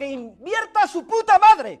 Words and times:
¡Que 0.00 0.06
invierta 0.06 0.88
su 0.88 1.02
puta 1.02 1.38
madre! 1.38 1.78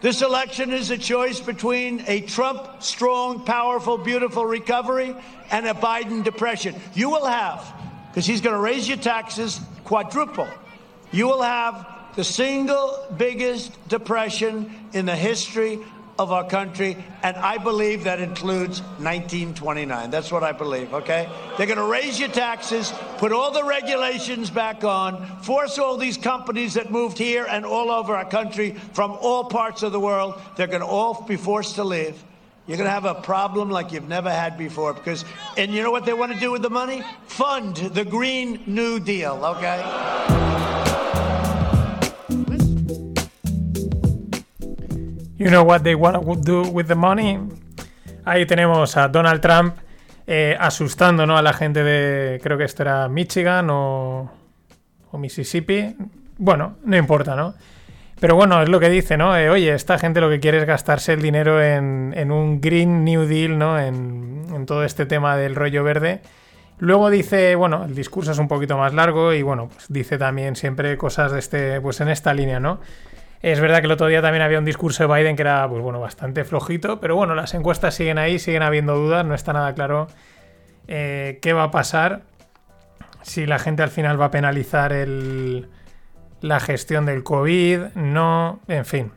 This 0.00 0.22
election 0.22 0.72
is 0.72 0.90
a 0.90 0.98
choice 0.98 1.38
between 1.38 2.02
a 2.08 2.22
Trump 2.22 2.82
strong, 2.82 3.44
powerful, 3.44 3.96
beautiful 3.96 4.44
recovery 4.44 5.14
and 5.52 5.68
a 5.68 5.72
Biden 5.72 6.24
depression. 6.24 6.74
You 6.94 7.10
will 7.10 7.26
have, 7.26 7.72
because 8.08 8.26
he's 8.26 8.40
going 8.40 8.56
to 8.56 8.60
raise 8.60 8.88
your 8.88 8.96
taxes 8.96 9.60
quadruple, 9.84 10.48
you 11.12 11.28
will 11.28 11.42
have 11.42 11.86
the 12.16 12.24
single 12.24 13.06
biggest 13.16 13.70
depression 13.88 14.74
in 14.94 15.06
the 15.06 15.14
history 15.14 15.78
of 16.18 16.32
our 16.32 16.48
country, 16.48 16.96
and 17.22 17.36
I 17.36 17.58
believe 17.58 18.04
that 18.04 18.20
includes 18.20 18.80
1929. 18.98 20.10
That's 20.10 20.32
what 20.32 20.42
I 20.42 20.52
believe, 20.52 20.94
okay? 20.94 21.28
They're 21.56 21.66
going 21.66 21.78
to 21.78 21.84
raise 21.84 22.18
your 22.18 22.30
taxes, 22.30 22.92
put 23.18 23.32
all 23.32 23.50
the 23.50 23.64
regulations 23.64 24.50
back 24.50 24.84
on, 24.84 25.26
force 25.42 25.78
all 25.78 25.96
these 25.96 26.16
companies 26.16 26.74
that 26.74 26.90
moved 26.90 27.18
here 27.18 27.46
and 27.48 27.66
all 27.66 27.90
over 27.90 28.16
our 28.16 28.28
country 28.28 28.72
from 28.92 29.12
all 29.12 29.44
parts 29.44 29.82
of 29.82 29.92
the 29.92 30.00
world, 30.00 30.40
they're 30.56 30.66
going 30.66 30.80
to 30.80 30.86
all 30.86 31.22
be 31.22 31.36
forced 31.36 31.74
to 31.74 31.84
leave. 31.84 32.22
You're 32.66 32.78
going 32.78 32.88
to 32.88 32.92
have 32.92 33.04
a 33.04 33.14
problem 33.14 33.70
like 33.70 33.92
you've 33.92 34.08
never 34.08 34.30
had 34.30 34.58
before 34.58 34.92
because, 34.92 35.24
and 35.56 35.72
you 35.72 35.82
know 35.82 35.92
what 35.92 36.04
they 36.04 36.14
want 36.14 36.32
to 36.32 36.40
do 36.40 36.50
with 36.50 36.62
the 36.62 36.70
money? 36.70 37.02
Fund 37.26 37.76
the 37.76 38.04
Green 38.04 38.60
New 38.66 38.98
Deal, 38.98 39.44
okay? 39.44 40.55
You 45.38 45.48
know 45.48 45.64
what 45.64 45.82
they 45.82 45.94
want 45.94 46.24
to 46.24 46.34
do 46.36 46.62
with 46.70 46.86
the 46.86 46.94
money? 46.94 47.38
Ahí 48.24 48.46
tenemos 48.46 48.96
a 48.96 49.08
Donald 49.08 49.40
Trump 49.40 49.76
eh, 50.26 50.56
asustando 50.58 51.26
¿no? 51.26 51.36
a 51.36 51.42
la 51.42 51.52
gente 51.52 51.84
de, 51.84 52.40
creo 52.42 52.56
que 52.56 52.64
esto 52.64 52.82
era 52.82 53.06
Michigan 53.08 53.68
o, 53.70 54.30
o 55.10 55.18
Mississippi. 55.18 55.94
Bueno, 56.38 56.76
no 56.84 56.96
importa, 56.96 57.36
¿no? 57.36 57.54
Pero 58.18 58.34
bueno, 58.34 58.62
es 58.62 58.70
lo 58.70 58.80
que 58.80 58.88
dice, 58.88 59.18
¿no? 59.18 59.36
Eh, 59.36 59.50
oye, 59.50 59.74
esta 59.74 59.98
gente 59.98 60.22
lo 60.22 60.30
que 60.30 60.40
quiere 60.40 60.58
es 60.58 60.64
gastarse 60.64 61.12
el 61.12 61.20
dinero 61.20 61.62
en, 61.62 62.14
en 62.16 62.32
un 62.32 62.62
Green 62.62 63.04
New 63.04 63.26
Deal, 63.26 63.58
¿no? 63.58 63.78
En, 63.78 64.46
en 64.54 64.64
todo 64.64 64.84
este 64.84 65.04
tema 65.04 65.36
del 65.36 65.54
rollo 65.54 65.84
verde. 65.84 66.22
Luego 66.78 67.10
dice, 67.10 67.54
bueno, 67.56 67.84
el 67.84 67.94
discurso 67.94 68.32
es 68.32 68.38
un 68.38 68.48
poquito 68.48 68.78
más 68.78 68.94
largo 68.94 69.34
y 69.34 69.42
bueno, 69.42 69.68
pues 69.68 69.86
dice 69.90 70.16
también 70.16 70.56
siempre 70.56 70.96
cosas 70.96 71.32
de 71.32 71.38
este, 71.38 71.80
pues 71.82 72.00
en 72.00 72.08
esta 72.08 72.32
línea, 72.32 72.58
¿no? 72.58 72.80
Es 73.42 73.60
verdad 73.60 73.80
que 73.80 73.86
el 73.86 73.92
otro 73.92 74.06
día 74.06 74.22
también 74.22 74.42
había 74.42 74.58
un 74.58 74.64
discurso 74.64 75.06
de 75.06 75.14
Biden 75.14 75.36
que 75.36 75.42
era, 75.42 75.68
pues 75.68 75.82
bueno, 75.82 76.00
bastante 76.00 76.44
flojito, 76.44 77.00
pero 77.00 77.16
bueno, 77.16 77.34
las 77.34 77.54
encuestas 77.54 77.94
siguen 77.94 78.18
ahí, 78.18 78.38
siguen 78.38 78.62
habiendo 78.62 78.96
dudas, 78.96 79.24
no 79.24 79.34
está 79.34 79.52
nada 79.52 79.74
claro 79.74 80.08
eh, 80.88 81.38
qué 81.42 81.52
va 81.52 81.64
a 81.64 81.70
pasar, 81.70 82.22
si 83.22 83.46
la 83.46 83.58
gente 83.58 83.82
al 83.82 83.90
final 83.90 84.20
va 84.20 84.26
a 84.26 84.30
penalizar 84.30 84.92
el, 84.92 85.68
la 86.40 86.60
gestión 86.60 87.06
del 87.06 87.22
COVID, 87.24 87.94
no, 87.94 88.60
en 88.68 88.84
fin. 88.84 89.12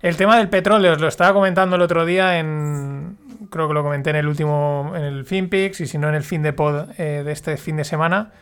El 0.00 0.16
tema 0.16 0.38
del 0.38 0.48
petróleo, 0.48 0.92
os 0.92 1.00
lo 1.00 1.08
estaba 1.08 1.32
comentando 1.32 1.76
el 1.76 1.82
otro 1.82 2.04
día 2.04 2.38
en, 2.38 3.18
creo 3.50 3.68
que 3.68 3.74
lo 3.74 3.82
comenté 3.82 4.10
en 4.10 4.16
el 4.16 4.26
último, 4.26 4.92
en 4.96 5.04
el 5.04 5.24
FinPix, 5.24 5.80
y 5.80 5.86
si 5.86 5.98
no 5.98 6.08
en 6.08 6.14
el 6.14 6.24
fin 6.24 6.42
de 6.42 6.52
pod 6.52 6.90
eh, 6.98 7.22
de 7.24 7.32
este 7.32 7.56
fin 7.56 7.76
de 7.76 7.84
semana, 7.84 8.32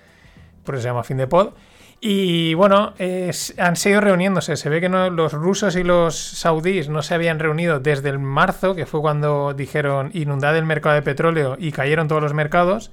por 0.64 0.74
eso 0.74 0.82
se 0.82 0.88
llama 0.88 1.02
fin 1.02 1.16
de 1.16 1.26
pod. 1.26 1.54
Y 2.02 2.54
bueno, 2.54 2.94
eh, 2.98 3.30
han 3.58 3.76
seguido 3.76 4.00
reuniéndose. 4.00 4.56
Se 4.56 4.70
ve 4.70 4.80
que 4.80 4.88
los 4.88 5.32
rusos 5.34 5.76
y 5.76 5.84
los 5.84 6.16
saudíes 6.16 6.88
no 6.88 7.02
se 7.02 7.14
habían 7.14 7.38
reunido 7.38 7.78
desde 7.78 8.08
el 8.08 8.18
marzo, 8.18 8.74
que 8.74 8.86
fue 8.86 9.02
cuando 9.02 9.52
dijeron 9.52 10.10
inundad 10.14 10.56
el 10.56 10.64
mercado 10.64 10.94
de 10.94 11.02
petróleo 11.02 11.56
y 11.58 11.72
cayeron 11.72 12.08
todos 12.08 12.22
los 12.22 12.32
mercados. 12.32 12.90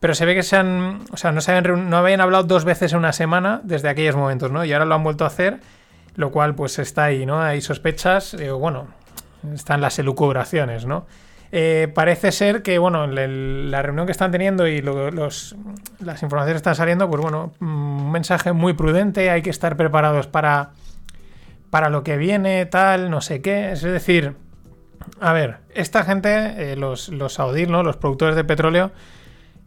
Pero 0.00 0.14
se 0.14 0.24
ve 0.24 0.34
que 0.34 0.42
se 0.42 0.56
han, 0.56 1.04
o 1.12 1.16
sea, 1.16 1.30
no, 1.30 1.40
se 1.40 1.52
habían, 1.52 1.90
no 1.90 1.96
habían 1.98 2.20
hablado 2.20 2.44
dos 2.44 2.64
veces 2.64 2.92
en 2.92 2.98
una 2.98 3.12
semana 3.12 3.60
desde 3.62 3.88
aquellos 3.88 4.16
momentos, 4.16 4.50
¿no? 4.50 4.64
Y 4.64 4.72
ahora 4.72 4.86
lo 4.86 4.94
han 4.94 5.04
vuelto 5.04 5.24
a 5.24 5.28
hacer, 5.28 5.60
lo 6.16 6.32
cual 6.32 6.54
pues 6.54 6.78
está 6.78 7.04
ahí, 7.04 7.26
¿no? 7.26 7.40
Hay 7.40 7.60
sospechas, 7.60 8.34
eh, 8.34 8.50
bueno, 8.50 8.88
están 9.54 9.80
las 9.80 9.98
elucubraciones, 9.98 10.86
¿no? 10.86 11.06
Eh, 11.52 11.90
parece 11.94 12.30
ser 12.30 12.62
que, 12.62 12.78
bueno, 12.78 13.06
la 13.08 13.82
reunión 13.82 14.06
que 14.06 14.12
están 14.12 14.30
teniendo 14.30 14.68
y 14.68 14.82
lo- 14.82 15.10
los, 15.10 15.56
las 15.98 16.22
informaciones 16.22 16.54
que 16.54 16.58
están 16.58 16.76
saliendo, 16.76 17.10
pues 17.10 17.20
bueno, 17.20 17.52
mm, 17.58 18.02
un 18.02 18.12
mensaje 18.12 18.52
muy 18.52 18.72
prudente, 18.74 19.30
hay 19.30 19.42
que 19.42 19.50
estar 19.50 19.76
preparados 19.76 20.28
para, 20.28 20.70
para 21.70 21.88
lo 21.90 22.04
que 22.04 22.16
viene, 22.16 22.66
tal, 22.66 23.10
no 23.10 23.20
sé 23.20 23.42
qué. 23.42 23.72
Es 23.72 23.82
decir, 23.82 24.34
a 25.20 25.32
ver, 25.32 25.56
esta 25.74 26.04
gente, 26.04 26.72
eh, 26.72 26.76
los, 26.76 27.08
los 27.08 27.34
saudíes, 27.34 27.68
¿no? 27.68 27.82
Los 27.82 27.96
productores 27.96 28.36
de 28.36 28.44
petróleo, 28.44 28.92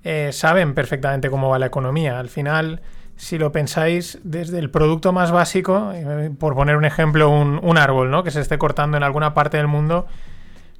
eh, 0.05 0.29
saben 0.31 0.73
perfectamente 0.75 1.29
cómo 1.29 1.49
va 1.49 1.59
la 1.59 1.65
economía. 1.65 2.17
Al 2.19 2.29
final, 2.29 2.81
si 3.17 3.37
lo 3.37 3.51
pensáis, 3.51 4.19
desde 4.23 4.59
el 4.59 4.69
producto 4.69 5.11
más 5.11 5.31
básico, 5.31 5.91
eh, 5.93 6.31
por 6.39 6.55
poner 6.55 6.77
un 6.77 6.85
ejemplo, 6.85 7.29
un, 7.29 7.59
un 7.61 7.77
árbol, 7.77 8.09
¿no? 8.09 8.23
Que 8.23 8.31
se 8.31 8.39
esté 8.39 8.57
cortando 8.57 8.95
en 8.95 9.03
alguna 9.03 9.33
parte 9.33 9.57
del 9.57 9.67
mundo, 9.67 10.07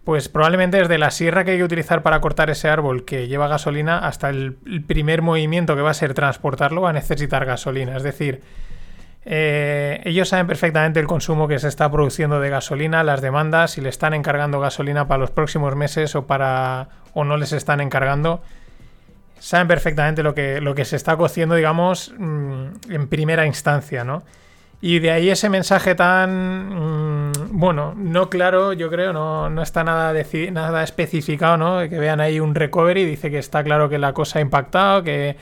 pues 0.03 0.27
probablemente 0.27 0.77
desde 0.77 0.97
la 0.97 1.11
sierra 1.11 1.45
que 1.45 1.51
hay 1.51 1.57
que 1.57 1.63
utilizar 1.63 2.03
para 2.03 2.19
cortar 2.19 2.49
ese 2.49 2.69
árbol 2.69 3.05
que 3.05 3.27
lleva 3.27 3.47
gasolina 3.47 3.99
hasta 3.99 4.29
el, 4.29 4.55
primer 4.85 5.21
movimiento 5.21 5.75
que 5.75 5.81
va 5.81 5.91
a 5.91 5.93
ser 5.93 6.13
transportarlo 6.13 6.81
va 6.81 6.89
a 6.89 6.93
necesitar 6.93 7.45
gasolina. 7.45 7.95
Es 7.95 8.03
decir, 8.03 8.41
eh, 9.25 10.01
ellos 10.03 10.27
saben 10.27 10.45
perfectamente 10.45 10.99
el 10.99 11.07
consumo 11.07 11.47
que 11.47 11.57
se 11.57 11.69
está 11.69 11.89
produciendo 11.89 12.41
de 12.41 12.49
gasolina, 12.49 13.03
las 13.03 13.21
demandas, 13.21 13.71
si 13.71 13.81
le 13.81 13.89
están 13.89 14.13
encargando 14.13 14.59
gasolina 14.59 15.07
para 15.07 15.19
los 15.19 15.31
próximos 15.31 15.73
meses 15.75 16.15
o 16.15 16.27
para 16.27 16.89
o 17.13 17.23
no 17.23 17.37
les 17.37 17.53
están 17.53 17.79
encargando. 17.79 18.41
Saben 19.39 19.67
perfectamente 19.67 20.21
lo 20.21 20.35
que, 20.35 20.59
lo 20.59 20.75
que 20.75 20.83
se 20.83 20.97
está 20.97 21.15
cociendo, 21.15 21.55
digamos, 21.55 22.13
mm, 22.17 22.65
en 22.89 23.07
primera 23.07 23.45
instancia, 23.45 24.03
¿no? 24.03 24.23
Y 24.85 24.99
de 24.99 25.11
ahí 25.11 25.29
ese 25.29 25.47
mensaje 25.47 25.95
tan, 25.95 27.29
mm, 27.29 27.31
bueno, 27.57 27.93
no 27.95 28.29
claro, 28.29 28.73
yo 28.73 28.89
creo, 28.89 29.13
no, 29.13 29.49
no 29.49 29.61
está 29.61 29.85
nada, 29.85 30.13
nada 30.51 30.83
especificado, 30.83 31.55
¿no? 31.55 31.79
Que 31.87 31.97
vean 31.97 32.19
ahí 32.19 32.41
un 32.41 32.53
recovery, 32.53 33.05
dice 33.05 33.31
que 33.31 33.37
está 33.37 33.63
claro 33.63 33.87
que 33.87 33.97
la 33.97 34.11
cosa 34.11 34.39
ha 34.39 34.41
impactado, 34.41 35.01
que, 35.01 35.37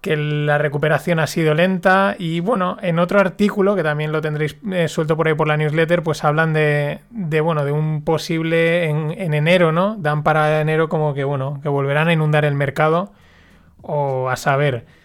que 0.00 0.16
la 0.16 0.58
recuperación 0.58 1.20
ha 1.20 1.28
sido 1.28 1.54
lenta. 1.54 2.16
Y 2.18 2.40
bueno, 2.40 2.76
en 2.82 2.98
otro 2.98 3.20
artículo, 3.20 3.76
que 3.76 3.84
también 3.84 4.10
lo 4.10 4.20
tendréis 4.20 4.56
eh, 4.72 4.88
suelto 4.88 5.16
por 5.16 5.28
ahí 5.28 5.34
por 5.34 5.46
la 5.46 5.56
newsletter, 5.56 6.02
pues 6.02 6.24
hablan 6.24 6.52
de, 6.54 6.98
de 7.10 7.40
bueno, 7.40 7.64
de 7.64 7.70
un 7.70 8.02
posible 8.02 8.86
en, 8.86 9.12
en 9.12 9.32
enero, 9.32 9.70
¿no? 9.70 9.94
Dan 10.00 10.24
para 10.24 10.60
enero 10.60 10.88
como 10.88 11.14
que, 11.14 11.22
bueno, 11.22 11.60
que 11.62 11.68
volverán 11.68 12.08
a 12.08 12.12
inundar 12.12 12.44
el 12.44 12.56
mercado, 12.56 13.12
o 13.80 14.28
a 14.28 14.34
saber. 14.34 15.03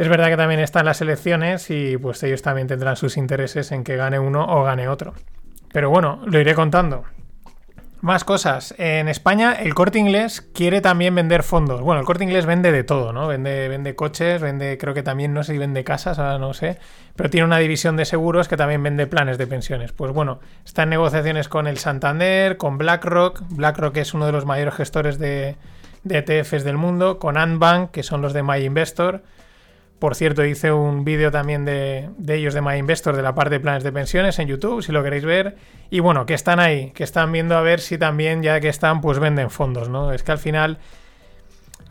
Es 0.00 0.08
verdad 0.08 0.28
que 0.30 0.38
también 0.38 0.60
están 0.60 0.86
las 0.86 1.02
elecciones 1.02 1.68
y 1.68 1.98
pues 1.98 2.22
ellos 2.22 2.40
también 2.40 2.66
tendrán 2.66 2.96
sus 2.96 3.18
intereses 3.18 3.70
en 3.70 3.84
que 3.84 3.96
gane 3.96 4.18
uno 4.18 4.46
o 4.46 4.64
gane 4.64 4.88
otro. 4.88 5.12
Pero 5.74 5.90
bueno, 5.90 6.22
lo 6.24 6.40
iré 6.40 6.54
contando. 6.54 7.04
Más 8.00 8.24
cosas. 8.24 8.74
En 8.78 9.08
España 9.08 9.52
el 9.52 9.74
corte 9.74 9.98
inglés 9.98 10.40
quiere 10.54 10.80
también 10.80 11.14
vender 11.14 11.42
fondos. 11.42 11.82
Bueno, 11.82 12.00
el 12.00 12.06
corte 12.06 12.24
inglés 12.24 12.46
vende 12.46 12.72
de 12.72 12.82
todo, 12.82 13.12
¿no? 13.12 13.28
Vende, 13.28 13.68
vende 13.68 13.94
coches, 13.94 14.40
vende, 14.40 14.78
creo 14.78 14.94
que 14.94 15.02
también, 15.02 15.34
no 15.34 15.44
sé 15.44 15.52
si 15.52 15.58
vende 15.58 15.84
casas, 15.84 16.18
ahora 16.18 16.38
no 16.38 16.54
sé. 16.54 16.78
Pero 17.14 17.28
tiene 17.28 17.44
una 17.44 17.58
división 17.58 17.98
de 17.98 18.06
seguros 18.06 18.48
que 18.48 18.56
también 18.56 18.82
vende 18.82 19.06
planes 19.06 19.36
de 19.36 19.46
pensiones. 19.46 19.92
Pues 19.92 20.12
bueno, 20.12 20.40
está 20.64 20.84
en 20.84 20.88
negociaciones 20.88 21.50
con 21.50 21.66
el 21.66 21.76
Santander, 21.76 22.56
con 22.56 22.78
BlackRock. 22.78 23.42
BlackRock 23.50 23.98
es 23.98 24.14
uno 24.14 24.24
de 24.24 24.32
los 24.32 24.46
mayores 24.46 24.72
gestores 24.72 25.18
de, 25.18 25.56
de 26.04 26.18
ETFs 26.26 26.64
del 26.64 26.78
mundo. 26.78 27.18
Con 27.18 27.36
Antbank, 27.36 27.90
que 27.90 28.02
son 28.02 28.22
los 28.22 28.32
de 28.32 28.42
My 28.42 28.64
Investor. 28.64 29.20
Por 30.00 30.14
cierto, 30.14 30.44
hice 30.46 30.72
un 30.72 31.04
vídeo 31.04 31.30
también 31.30 31.66
de, 31.66 32.08
ellos 32.26 32.54
de 32.54 32.62
My 32.62 32.76
Investor 32.78 33.14
de 33.14 33.22
la 33.22 33.34
parte 33.34 33.50
de 33.50 33.60
planes 33.60 33.84
de 33.84 33.92
pensiones 33.92 34.38
en 34.38 34.48
YouTube, 34.48 34.82
si 34.82 34.92
lo 34.92 35.04
queréis 35.04 35.26
ver. 35.26 35.56
Y 35.90 36.00
bueno, 36.00 36.24
que 36.24 36.32
están 36.32 36.58
ahí, 36.58 36.90
que 36.92 37.04
están 37.04 37.30
viendo 37.30 37.54
a 37.54 37.60
ver 37.60 37.80
si 37.80 37.98
también, 37.98 38.42
ya 38.42 38.60
que 38.60 38.70
están, 38.70 39.02
pues 39.02 39.18
venden 39.18 39.50
fondos, 39.50 39.90
¿no? 39.90 40.12
Es 40.12 40.22
que 40.22 40.32
al 40.32 40.38
final 40.38 40.78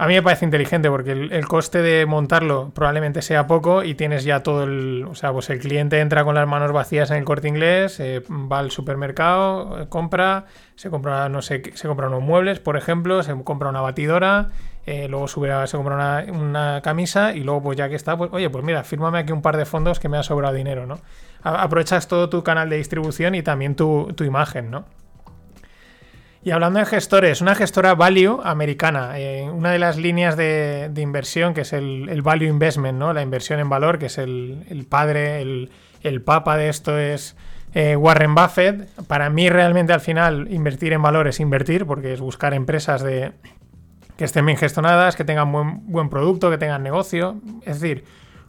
A 0.02 0.08
mí 0.08 0.14
me 0.14 0.24
parece 0.24 0.46
inteligente 0.46 0.90
porque 0.90 1.12
el, 1.12 1.48
coste 1.48 1.82
de 1.82 2.06
montarlo 2.06 2.72
probablemente 2.74 3.22
sea 3.22 3.48
poco 3.48 3.84
y 3.84 3.96
tienes 3.96 4.24
ya 4.24 4.44
todo 4.44 4.64
el. 4.64 5.06
O 5.10 5.14
sea, 5.14 5.34
pues 5.34 5.50
el 5.50 5.60
cliente 5.60 6.00
entra 6.00 6.24
con 6.24 6.36
las 6.36 6.48
manos 6.48 6.72
vacías 6.72 7.12
en 7.12 7.18
el 7.18 7.26
corte 7.26 7.50
inglés, 7.50 8.00
eh, 8.00 8.24
va 8.30 8.60
al 8.60 8.72
supermercado, 8.72 9.90
compra, 9.90 10.46
se 10.78 10.90
compra, 10.90 11.28
no 11.28 11.42
sé, 11.42 11.62
se 11.76 11.88
compra 11.90 12.08
unos 12.08 12.22
muebles, 12.24 12.62
por 12.62 12.78
ejemplo, 12.78 13.24
se 13.24 13.36
compra 13.44 13.68
una 13.68 13.82
batidora, 13.82 14.48
eh, 14.90 15.08
luego 15.08 15.28
sube 15.28 15.52
a- 15.52 15.68
se 15.68 15.78
compra 15.78 16.26
una, 16.32 16.82
camisa 16.82 17.34
y 17.34 17.42
luego, 17.42 17.62
pues 17.62 17.78
ya 17.78 17.90
que 17.90 17.96
está, 17.96 18.18
pues 18.18 18.32
oye, 18.34 18.50
pues 18.50 18.64
mira, 18.64 18.84
fírmame 18.84 19.20
aquí 19.20 19.32
un 19.32 19.44
par 19.44 19.56
de 19.56 19.66
fondos 19.66 20.00
que 20.00 20.10
me 20.10 20.18
ha 20.18 20.24
sobrado 20.24 20.56
dinero, 20.56 20.88
¿no? 20.88 21.00
Aprovechas 21.44 22.08
todo 22.08 22.28
tu 22.28 22.44
canal 22.44 22.72
de 22.72 22.78
distribución 22.78 23.36
y 23.36 23.44
también 23.44 23.76
tu, 23.76 24.12
imagen, 24.22 24.72
¿no? 24.72 24.86
Y 26.42 26.50
hablando 26.50 26.80
de 26.80 26.88
gestores, 26.88 27.40
una 27.40 27.54
gestora 27.54 27.94
value 27.94 28.42
americana, 28.44 29.20
eh, 29.20 29.48
una 29.52 29.72
de 29.72 29.78
las 29.78 29.98
líneas 29.98 30.36
de, 30.36 30.92
inversión 30.98 31.54
que 31.54 31.62
es 31.62 31.74
el, 31.74 32.22
value 32.24 32.48
investment, 32.48 32.98
¿no? 32.98 33.14
La 33.14 33.22
inversión 33.22 33.60
en 33.60 33.70
valor, 33.70 34.00
que 34.00 34.08
es 34.08 34.18
el, 34.18 34.66
el 34.70 34.88
padre, 34.88 35.42
el, 35.42 35.70
el 36.02 36.24
papa 36.24 36.58
de 36.58 36.70
esto 36.70 36.98
es 36.98 37.36
eh, 37.76 37.96
Warren 37.96 38.34
Buffett. 38.34 38.90
Para 39.06 39.30
mí 39.30 39.50
realmente 39.50 39.94
al 39.94 40.02
final 40.02 40.48
invertir 40.50 40.94
en 40.94 41.04
valor 41.04 41.28
es 41.28 41.40
invertir, 41.40 41.86
porque 41.86 42.12
es 42.14 42.22
buscar 42.22 42.56
empresas 42.56 43.04
de, 43.04 43.34
que 44.20 44.26
estén 44.26 44.46
bien 44.46 44.58
gestionadas, 44.58 45.16
que 45.16 45.24
tengan 45.24 45.50
buen, 45.50 45.90
buen 45.90 46.10
producto, 46.10 46.50
que 46.52 46.58
tengan 46.58 46.84
negocio. 46.84 47.38
Es 47.66 47.80
decir, 47.80 48.04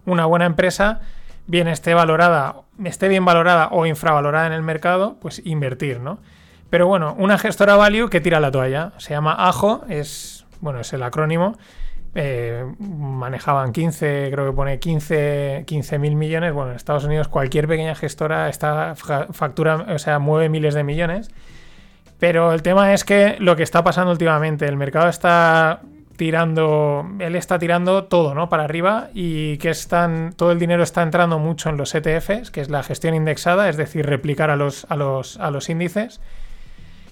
una 0.04 0.26
buena 0.26 0.44
empresa, 0.46 0.98
bien 1.46 1.68
esté 1.68 1.94
valorada, 1.94 2.56
esté 2.82 3.06
bien 3.06 3.24
valorada 3.24 3.68
o 3.70 3.86
infravalorada 3.86 4.48
en 4.48 4.52
el 4.52 4.62
mercado, 4.62 5.16
pues 5.20 5.40
invertir, 5.46 6.00
¿no? 6.00 6.18
Pero 6.70 6.88
bueno, 6.88 7.14
una 7.18 7.38
gestora 7.38 7.76
value 7.76 8.10
que 8.10 8.20
tira 8.20 8.40
la 8.40 8.50
toalla. 8.50 8.94
Se 8.98 9.10
llama 9.14 9.32
AJO, 9.38 9.84
es, 9.88 10.44
bueno, 10.60 10.80
es 10.80 10.92
el 10.92 11.04
acrónimo. 11.04 11.56
Eh, 12.16 12.64
manejaban 12.80 13.70
15, 13.70 14.30
creo 14.32 14.44
que 14.46 14.52
pone 14.52 14.80
15 14.80 15.64
mil 16.00 16.16
millones. 16.16 16.52
Bueno, 16.52 16.70
en 16.70 16.76
Estados 16.76 17.04
Unidos 17.04 17.28
cualquier 17.28 17.68
pequeña 17.68 17.94
gestora 17.94 18.48
está 18.48 18.96
fa- 18.96 19.28
factura, 19.32 19.86
o 19.94 19.98
sea, 20.00 20.18
mueve 20.18 20.48
miles 20.48 20.74
de 20.74 20.82
millones. 20.82 21.30
Pero 22.20 22.52
el 22.52 22.62
tema 22.62 22.92
es 22.92 23.02
que 23.02 23.36
lo 23.40 23.56
que 23.56 23.62
está 23.62 23.82
pasando 23.82 24.12
últimamente, 24.12 24.66
el 24.66 24.76
mercado 24.76 25.08
está 25.08 25.80
tirando, 26.16 27.10
él 27.18 27.34
está 27.34 27.58
tirando 27.58 28.04
todo, 28.04 28.34
¿no? 28.34 28.50
Para 28.50 28.64
arriba 28.64 29.08
y 29.14 29.56
que 29.56 29.70
están, 29.70 30.34
todo 30.36 30.52
el 30.52 30.58
dinero 30.58 30.82
está 30.82 31.02
entrando 31.02 31.38
mucho 31.38 31.70
en 31.70 31.78
los 31.78 31.94
ETFs, 31.94 32.50
que 32.50 32.60
es 32.60 32.68
la 32.68 32.82
gestión 32.82 33.14
indexada, 33.14 33.70
es 33.70 33.78
decir, 33.78 34.04
replicar 34.04 34.50
a 34.50 34.56
los, 34.56 34.86
a 34.90 34.96
los, 34.96 35.38
a 35.38 35.50
los 35.50 35.70
índices. 35.70 36.20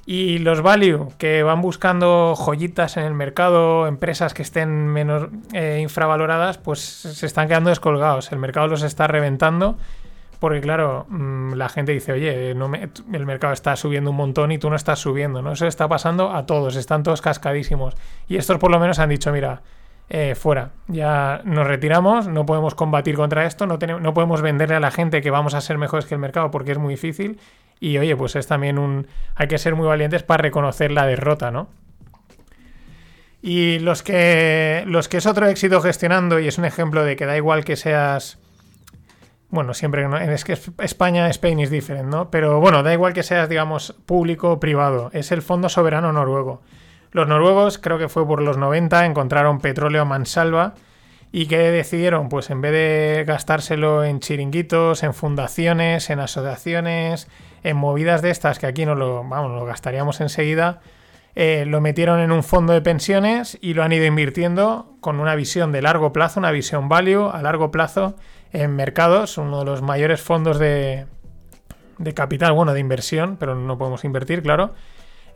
Y 0.04 0.38
los 0.38 0.60
value, 0.60 1.08
que 1.16 1.42
van 1.42 1.62
buscando 1.62 2.34
joyitas 2.36 2.98
en 2.98 3.04
el 3.04 3.14
mercado, 3.14 3.86
empresas 3.86 4.34
que 4.34 4.42
estén 4.42 4.88
menos 4.88 5.28
eh, 5.54 5.78
infravaloradas, 5.82 6.58
pues 6.58 6.80
se 6.80 7.26
están 7.26 7.48
quedando 7.48 7.70
descolgados. 7.70 8.30
El 8.30 8.38
mercado 8.38 8.68
los 8.68 8.82
está 8.82 9.06
reventando 9.06 9.78
porque, 10.38 10.60
claro, 10.60 11.06
mm, 11.08 11.54
la 11.54 11.68
gente 11.68 11.92
dice, 11.92 12.12
oye, 12.12 12.54
no 12.54 12.68
me- 12.68 12.90
el 13.12 13.26
mercado 13.26 13.52
está 13.52 13.74
subiendo 13.76 14.10
un 14.10 14.16
montón 14.16 14.52
y 14.52 14.58
tú 14.58 14.70
no 14.70 14.76
estás 14.76 14.98
subiendo, 15.00 15.42
¿no? 15.42 15.52
Eso 15.52 15.66
está 15.66 15.88
pasando 15.88 16.32
a 16.34 16.46
todos, 16.46 16.76
están 16.76 17.02
todos 17.02 17.20
cascadísimos. 17.22 17.94
Y 18.28 18.36
estos 18.36 18.58
por 18.58 18.70
lo 18.70 18.78
menos 18.78 18.98
han 18.98 19.08
dicho, 19.08 19.32
mira, 19.32 19.62
eh, 20.10 20.34
fuera, 20.34 20.70
ya 20.86 21.42
nos 21.44 21.66
retiramos, 21.66 22.28
no 22.28 22.46
podemos 22.46 22.74
combatir 22.74 23.16
contra 23.16 23.44
esto, 23.46 23.66
no, 23.66 23.78
tenemos, 23.78 24.00
no 24.00 24.14
podemos 24.14 24.40
venderle 24.40 24.76
a 24.76 24.80
la 24.80 24.90
gente 24.90 25.20
que 25.20 25.30
vamos 25.30 25.54
a 25.54 25.60
ser 25.60 25.76
mejores 25.76 26.06
que 26.06 26.14
el 26.14 26.20
mercado 26.20 26.50
porque 26.50 26.72
es 26.72 26.78
muy 26.78 26.94
difícil. 26.94 27.38
Y 27.80 27.98
oye, 27.98 28.16
pues 28.16 28.34
es 28.34 28.46
también 28.46 28.78
un... 28.78 29.06
Hay 29.36 29.46
que 29.48 29.58
ser 29.58 29.74
muy 29.76 29.86
valientes 29.86 30.22
para 30.24 30.42
reconocer 30.42 30.90
la 30.90 31.06
derrota, 31.06 31.50
¿no? 31.50 31.68
Y 33.40 33.78
los 33.78 34.02
que, 34.02 34.82
los 34.86 35.08
que 35.08 35.18
es 35.18 35.26
otro 35.26 35.46
éxito 35.46 35.80
gestionando, 35.80 36.40
y 36.40 36.48
es 36.48 36.58
un 36.58 36.64
ejemplo 36.64 37.04
de 37.04 37.14
que 37.16 37.26
da 37.26 37.36
igual 37.36 37.64
que 37.64 37.76
seas... 37.76 38.38
Bueno, 39.50 39.72
siempre 39.72 40.06
¿no? 40.06 40.18
es 40.18 40.44
que 40.44 40.58
España, 40.78 41.28
Spain 41.30 41.60
is 41.60 41.70
different, 41.70 42.10
¿no? 42.10 42.30
Pero 42.30 42.60
bueno, 42.60 42.82
da 42.82 42.92
igual 42.92 43.14
que 43.14 43.22
seas, 43.22 43.48
digamos, 43.48 43.94
público 44.04 44.52
o 44.52 44.60
privado. 44.60 45.10
Es 45.14 45.32
el 45.32 45.40
Fondo 45.40 45.70
Soberano 45.70 46.12
Noruego. 46.12 46.60
Los 47.12 47.26
noruegos, 47.26 47.78
creo 47.78 47.98
que 47.98 48.10
fue 48.10 48.26
por 48.26 48.42
los 48.42 48.58
90, 48.58 49.06
encontraron 49.06 49.60
petróleo 49.60 50.02
a 50.02 50.04
mansalva 50.04 50.74
y 51.32 51.46
que 51.46 51.58
decidieron, 51.58 52.28
pues 52.28 52.50
en 52.50 52.60
vez 52.60 52.72
de 52.72 53.24
gastárselo 53.26 54.04
en 54.04 54.20
chiringuitos, 54.20 55.02
en 55.02 55.14
fundaciones, 55.14 56.10
en 56.10 56.20
asociaciones, 56.20 57.28
en 57.62 57.76
movidas 57.76 58.20
de 58.20 58.30
estas 58.30 58.58
que 58.58 58.66
aquí 58.66 58.84
no 58.84 58.94
lo, 58.94 59.24
vamos, 59.24 59.52
lo 59.52 59.64
gastaríamos 59.64 60.20
enseguida, 60.20 60.80
eh, 61.34 61.64
lo 61.66 61.80
metieron 61.80 62.20
en 62.20 62.32
un 62.32 62.42
fondo 62.42 62.72
de 62.74 62.82
pensiones 62.82 63.58
y 63.60 63.74
lo 63.74 63.82
han 63.82 63.92
ido 63.92 64.04
invirtiendo 64.04 64.96
con 65.00 65.20
una 65.20 65.34
visión 65.34 65.72
de 65.72 65.82
largo 65.82 66.12
plazo, 66.12 66.40
una 66.40 66.50
visión 66.50 66.88
value 66.88 67.30
a 67.32 67.40
largo 67.42 67.70
plazo 67.70 68.16
en 68.52 68.74
mercados, 68.74 69.38
uno 69.38 69.60
de 69.60 69.64
los 69.64 69.82
mayores 69.82 70.20
fondos 70.20 70.58
de, 70.58 71.06
de 71.98 72.14
capital, 72.14 72.52
bueno, 72.52 72.72
de 72.72 72.80
inversión, 72.80 73.36
pero 73.36 73.54
no 73.54 73.76
podemos 73.76 74.04
invertir, 74.04 74.42
claro, 74.42 74.74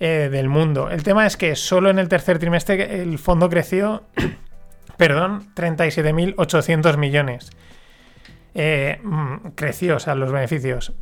eh, 0.00 0.28
del 0.30 0.48
mundo. 0.48 0.90
El 0.90 1.02
tema 1.02 1.26
es 1.26 1.36
que 1.36 1.54
solo 1.56 1.90
en 1.90 1.98
el 1.98 2.08
tercer 2.08 2.38
trimestre 2.38 3.02
el 3.02 3.18
fondo 3.18 3.48
creció, 3.48 4.04
perdón, 4.96 5.52
37.800 5.54 6.96
millones. 6.96 7.50
Eh, 8.54 8.98
mm, 9.02 9.50
creció, 9.54 9.96
o 9.96 10.00
sea, 10.00 10.14
los 10.14 10.32
beneficios. 10.32 10.92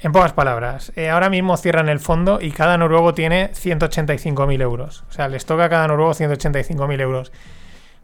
En 0.00 0.10
pocas 0.10 0.32
palabras, 0.32 0.92
eh, 0.96 1.10
ahora 1.10 1.30
mismo 1.30 1.56
cierran 1.56 1.88
el 1.88 2.00
fondo 2.00 2.40
y 2.40 2.50
cada 2.50 2.76
noruego 2.76 3.14
tiene 3.14 3.52
185.000 3.52 4.60
euros. 4.60 5.04
O 5.08 5.12
sea, 5.12 5.28
les 5.28 5.46
toca 5.46 5.66
a 5.66 5.68
cada 5.68 5.86
noruego 5.86 6.12
185.000 6.12 7.00
euros. 7.00 7.32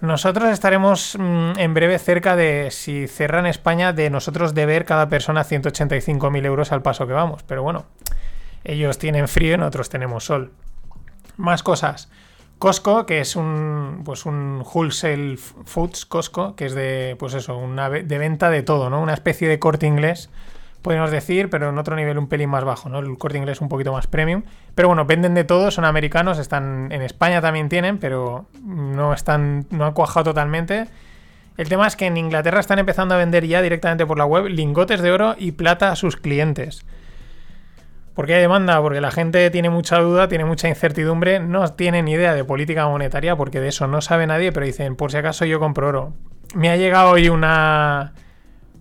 Nosotros 0.00 0.50
estaremos 0.50 1.16
mm, 1.18 1.58
en 1.58 1.74
breve 1.74 1.98
cerca 1.98 2.36
de, 2.36 2.70
si 2.70 3.08
cerran 3.08 3.46
España, 3.46 3.92
de 3.92 4.10
nosotros 4.10 4.54
deber 4.54 4.84
cada 4.84 5.08
persona 5.08 5.44
185.000 5.44 6.46
euros 6.46 6.70
al 6.70 6.82
paso 6.82 7.06
que 7.06 7.12
vamos. 7.12 7.42
Pero 7.42 7.62
bueno, 7.62 7.86
ellos 8.64 8.98
tienen 8.98 9.26
frío 9.26 9.54
y 9.54 9.58
nosotros 9.58 9.88
tenemos 9.88 10.24
sol. 10.24 10.52
Más 11.36 11.62
cosas. 11.62 12.08
Costco, 12.58 13.06
que 13.06 13.20
es 13.20 13.36
un 13.36 14.02
pues 14.04 14.26
un 14.26 14.64
wholesale 14.64 15.36
foods 15.36 16.06
Costco, 16.06 16.56
que 16.56 16.66
es 16.66 16.74
de 16.74 17.14
pues 17.18 17.34
eso, 17.34 17.56
una 17.56 17.88
de 17.88 18.18
venta 18.18 18.50
de 18.50 18.62
todo, 18.62 18.90
¿no? 18.90 19.00
Una 19.00 19.14
especie 19.14 19.48
de 19.48 19.60
corte 19.60 19.86
inglés, 19.86 20.28
podemos 20.82 21.10
decir, 21.10 21.50
pero 21.50 21.70
en 21.70 21.78
otro 21.78 21.96
nivel 21.96 22.18
un 22.18 22.28
pelín 22.28 22.50
más 22.50 22.64
bajo, 22.64 22.88
¿no? 22.88 22.98
El 22.98 23.18
corte 23.18 23.38
inglés 23.38 23.60
un 23.60 23.68
poquito 23.68 23.92
más 23.92 24.06
premium. 24.06 24.42
Pero 24.74 24.88
bueno, 24.88 25.04
venden 25.04 25.34
de 25.34 25.44
todo, 25.44 25.70
son 25.70 25.84
americanos, 25.84 26.38
están 26.38 26.92
en 26.92 27.02
España 27.02 27.40
también 27.40 27.68
tienen, 27.68 27.98
pero 27.98 28.46
no 28.62 29.12
están 29.12 29.66
no 29.70 29.86
han 29.86 29.92
cuajado 29.92 30.24
totalmente. 30.24 30.86
El 31.56 31.68
tema 31.68 31.88
es 31.88 31.96
que 31.96 32.06
en 32.06 32.16
Inglaterra 32.16 32.60
están 32.60 32.78
empezando 32.78 33.16
a 33.16 33.18
vender 33.18 33.44
ya 33.46 33.60
directamente 33.62 34.06
por 34.06 34.16
la 34.16 34.24
web 34.24 34.46
lingotes 34.46 35.00
de 35.02 35.10
oro 35.10 35.34
y 35.36 35.52
plata 35.52 35.90
a 35.90 35.96
sus 35.96 36.16
clientes. 36.16 36.86
¿Por 38.14 38.26
qué 38.26 38.34
hay 38.34 38.40
demanda? 38.40 38.80
Porque 38.80 39.00
la 39.00 39.10
gente 39.10 39.48
tiene 39.50 39.70
mucha 39.70 39.98
duda, 39.98 40.28
tiene 40.28 40.44
mucha 40.44 40.68
incertidumbre, 40.68 41.40
no 41.40 41.72
tiene 41.74 42.02
ni 42.02 42.12
idea 42.12 42.34
de 42.34 42.44
política 42.44 42.86
monetaria, 42.86 43.36
porque 43.36 43.60
de 43.60 43.68
eso 43.68 43.86
no 43.86 44.00
sabe 44.00 44.26
nadie, 44.26 44.50
pero 44.52 44.66
dicen, 44.66 44.96
por 44.96 45.12
si 45.12 45.18
acaso 45.18 45.44
yo 45.44 45.60
compro 45.60 45.88
oro. 45.88 46.14
Me 46.54 46.70
ha 46.70 46.76
llegado 46.76 47.10
hoy 47.10 47.28
una, 47.28 48.14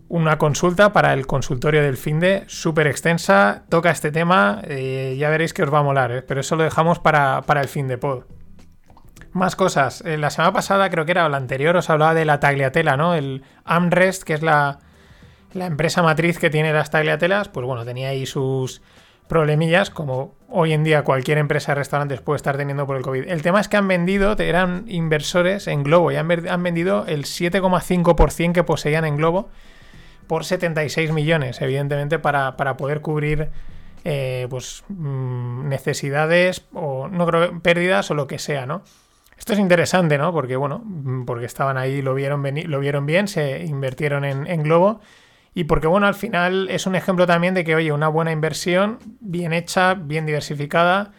una 0.09 0.38
consulta 0.38 0.94
para 0.94 1.13
el 1.13 1.27
consultorio 1.27 1.81
del 1.81 1.98
FINDE, 1.98 2.43
súper 2.48 2.88
extensa, 2.88 3.63
toca 3.70 3.91
este 3.91 4.12
tema, 4.12 4.62
eh, 4.63 5.15
ya 5.20 5.29
veréis 5.29 5.53
que 5.53 5.63
os 5.63 5.74
va 5.74 5.79
a 5.79 5.84
molar, 5.84 6.12
¿eh? 6.12 6.22
pero 6.22 6.39
eso 6.39 6.55
lo 6.55 6.63
dejamos 6.63 7.00
para, 7.00 7.41
para 7.41 7.62
el 7.62 7.67
fin 7.67 7.88
de 7.88 7.98
pod. 7.98 8.24
Más 9.34 9.55
cosas. 9.55 10.01
Eh, 10.05 10.17
la 10.17 10.29
semana 10.29 10.53
pasada, 10.53 10.89
creo 10.89 11.05
que 11.05 11.12
era 11.12 11.27
la 11.27 11.38
anterior, 11.38 11.75
os 11.75 11.89
hablaba 11.89 12.13
de 12.13 12.25
la 12.25 12.39
tagliatela, 12.39 12.96
¿no? 12.96 13.13
El 13.13 13.43
Amrest, 13.65 14.24
que 14.24 14.34
es 14.34 14.41
la, 14.41 14.79
la 15.53 15.65
empresa 15.65 16.01
matriz 16.01 16.39
que 16.39 16.50
tiene 16.50 16.72
las 16.72 16.89
tagliatelas, 16.89 17.50
pues 17.50 17.65
bueno, 17.65 17.84
tenía 17.84 18.10
ahí 18.10 18.25
sus 18.25 18.81
problemillas, 19.27 19.89
como 19.89 20.36
hoy 20.48 20.72
en 20.72 20.86
día 20.86 21.03
cualquier 21.03 21.38
empresa 21.38 21.74
de 21.74 21.79
restaurantes 21.79 22.22
puede 22.22 22.38
estar 22.38 22.55
teniendo 22.55 22.88
por 22.88 22.96
el 22.96 23.03
COVID. 23.03 23.27
El 23.27 23.41
tema 23.41 23.60
es 23.60 23.67
que 23.67 23.75
han 23.75 23.89
vendido, 23.89 24.38
eran 24.39 24.86
inversores 24.88 25.67
en 25.67 25.84
Globo, 25.84 26.13
y 26.13 26.15
han 26.15 26.63
vendido 26.63 27.05
el 27.08 27.25
7,5% 27.25 28.53
que 28.53 28.63
poseían 28.63 29.03
en 29.03 29.17
Globo 29.17 29.50
por 30.27 30.46
76 30.46 31.12
millones, 31.12 31.62
evidentemente, 31.62 32.19
para, 32.19 32.57
para 32.57 32.77
poder 32.77 33.01
cubrir 33.01 33.50
eh, 34.03 34.48
pues, 34.50 34.84
mm, 34.89 35.67
necesidades 35.67 36.65
o 36.74 37.07
no 37.07 37.25
creo 37.25 37.60
pérdidas 37.62 38.10
o 38.12 38.13
lo 38.13 38.27
que 38.27 38.39
sea, 38.39 38.65
¿no? 38.65 38.84
Esto 39.38 39.53
es 39.53 39.60
interesante, 39.60 40.17
¿no? 40.17 40.31
Porque, 40.34 40.55
bueno, 40.55 40.81
mm, 40.84 41.25
porque 41.25 41.46
estaban 41.46 41.77
ahí, 41.77 42.01
lo 42.01 42.13
vieron, 42.13 42.43
lo 42.65 42.79
vieron 42.79 43.05
bien, 43.05 43.27
se 43.27 43.65
invirtieron 43.65 44.25
en, 44.25 44.48
en 44.48 44.63
Globo. 44.63 45.01
Y 45.53 45.63
porque, 45.63 45.88
bueno, 45.88 46.07
al 46.07 46.15
final 46.15 46.69
es 46.69 46.86
un 46.86 46.96
ejemplo 46.96 47.25
también 47.25 47.53
de 47.53 47.63
que, 47.63 47.75
oye, 47.75 47.91
una 47.91 48.07
buena 48.10 48.31
inversión, 48.31 49.00
bien 49.19 49.53
hecha, 49.53 49.96
bien 49.96 50.25
diversificada, 50.25 51.13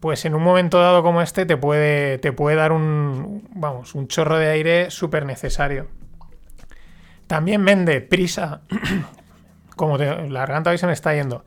pues 0.00 0.24
en 0.24 0.34
un 0.34 0.42
momento 0.42 0.80
dado 0.80 1.04
como 1.04 1.22
este 1.22 1.46
te 1.46 1.56
puede, 1.56 2.18
te 2.18 2.32
puede 2.32 2.56
dar 2.56 2.72
un, 2.72 3.48
vamos, 3.54 3.94
un 3.94 4.08
chorro 4.08 4.36
de 4.36 4.48
aire 4.48 4.90
súper 4.90 5.24
necesario. 5.24 5.86
También 7.32 7.64
vende 7.64 8.02
Prisa, 8.02 8.60
como 9.76 9.96
la 9.96 10.40
garganta 10.40 10.68
hoy 10.68 10.76
se 10.76 10.86
me 10.86 10.92
está 10.92 11.14
yendo. 11.14 11.46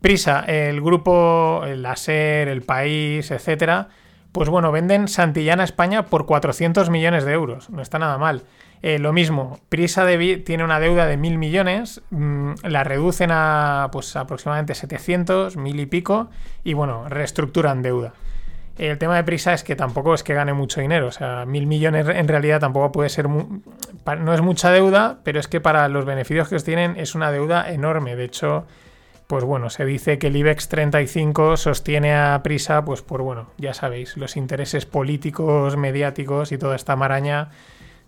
Prisa, 0.00 0.44
el 0.46 0.80
grupo, 0.80 1.64
el 1.66 1.82
Laser, 1.82 2.46
el 2.46 2.62
País, 2.62 3.32
etcétera, 3.32 3.88
Pues 4.30 4.48
bueno, 4.48 4.70
venden 4.70 5.08
Santillana 5.08 5.64
España 5.64 6.06
por 6.06 6.26
400 6.26 6.90
millones 6.90 7.24
de 7.24 7.32
euros. 7.32 7.70
No 7.70 7.82
está 7.82 7.98
nada 7.98 8.18
mal. 8.18 8.44
Eh, 8.82 9.00
lo 9.00 9.12
mismo, 9.12 9.58
Prisa 9.68 10.04
de 10.04 10.36
tiene 10.36 10.62
una 10.62 10.78
deuda 10.78 11.06
de 11.06 11.16
mil 11.16 11.38
millones, 11.38 12.02
mm, 12.10 12.52
la 12.62 12.84
reducen 12.84 13.30
a 13.32 13.88
pues 13.90 14.14
aproximadamente 14.14 14.76
700, 14.76 15.56
mil 15.56 15.80
y 15.80 15.86
pico, 15.86 16.30
y 16.62 16.74
bueno, 16.74 17.08
reestructuran 17.08 17.82
deuda. 17.82 18.12
El 18.78 18.98
tema 18.98 19.16
de 19.16 19.24
Prisa 19.24 19.54
es 19.54 19.64
que 19.64 19.74
tampoco 19.74 20.12
es 20.12 20.22
que 20.22 20.34
gane 20.34 20.52
mucho 20.52 20.82
dinero, 20.82 21.06
o 21.06 21.12
sea, 21.12 21.46
mil 21.46 21.66
millones 21.66 22.06
en 22.08 22.28
realidad 22.28 22.60
tampoco 22.60 22.92
puede 22.92 23.08
ser, 23.08 23.26
no 24.14 24.34
es 24.34 24.40
mucha 24.40 24.70
deuda, 24.70 25.18
pero 25.24 25.40
es 25.40 25.48
que 25.48 25.60
para 25.60 25.88
los 25.88 26.04
beneficios 26.04 26.48
que 26.48 26.58
tienen 26.58 26.96
es 26.96 27.14
una 27.14 27.32
deuda 27.32 27.70
enorme. 27.70 28.14
De 28.14 28.24
hecho, 28.24 28.66
pues 29.26 29.42
bueno, 29.42 29.70
se 29.70 29.84
dice 29.84 30.18
que 30.18 30.28
el 30.28 30.36
IBEX 30.36 30.68
35 30.68 31.56
sostiene 31.56 32.14
a 32.14 32.40
Prisa, 32.42 32.84
pues 32.84 33.02
por 33.02 33.22
bueno, 33.22 33.50
ya 33.58 33.74
sabéis, 33.74 34.16
los 34.16 34.36
intereses 34.36 34.86
políticos, 34.86 35.76
mediáticos 35.76 36.52
y 36.52 36.58
toda 36.58 36.76
esta 36.76 36.94
maraña 36.94 37.50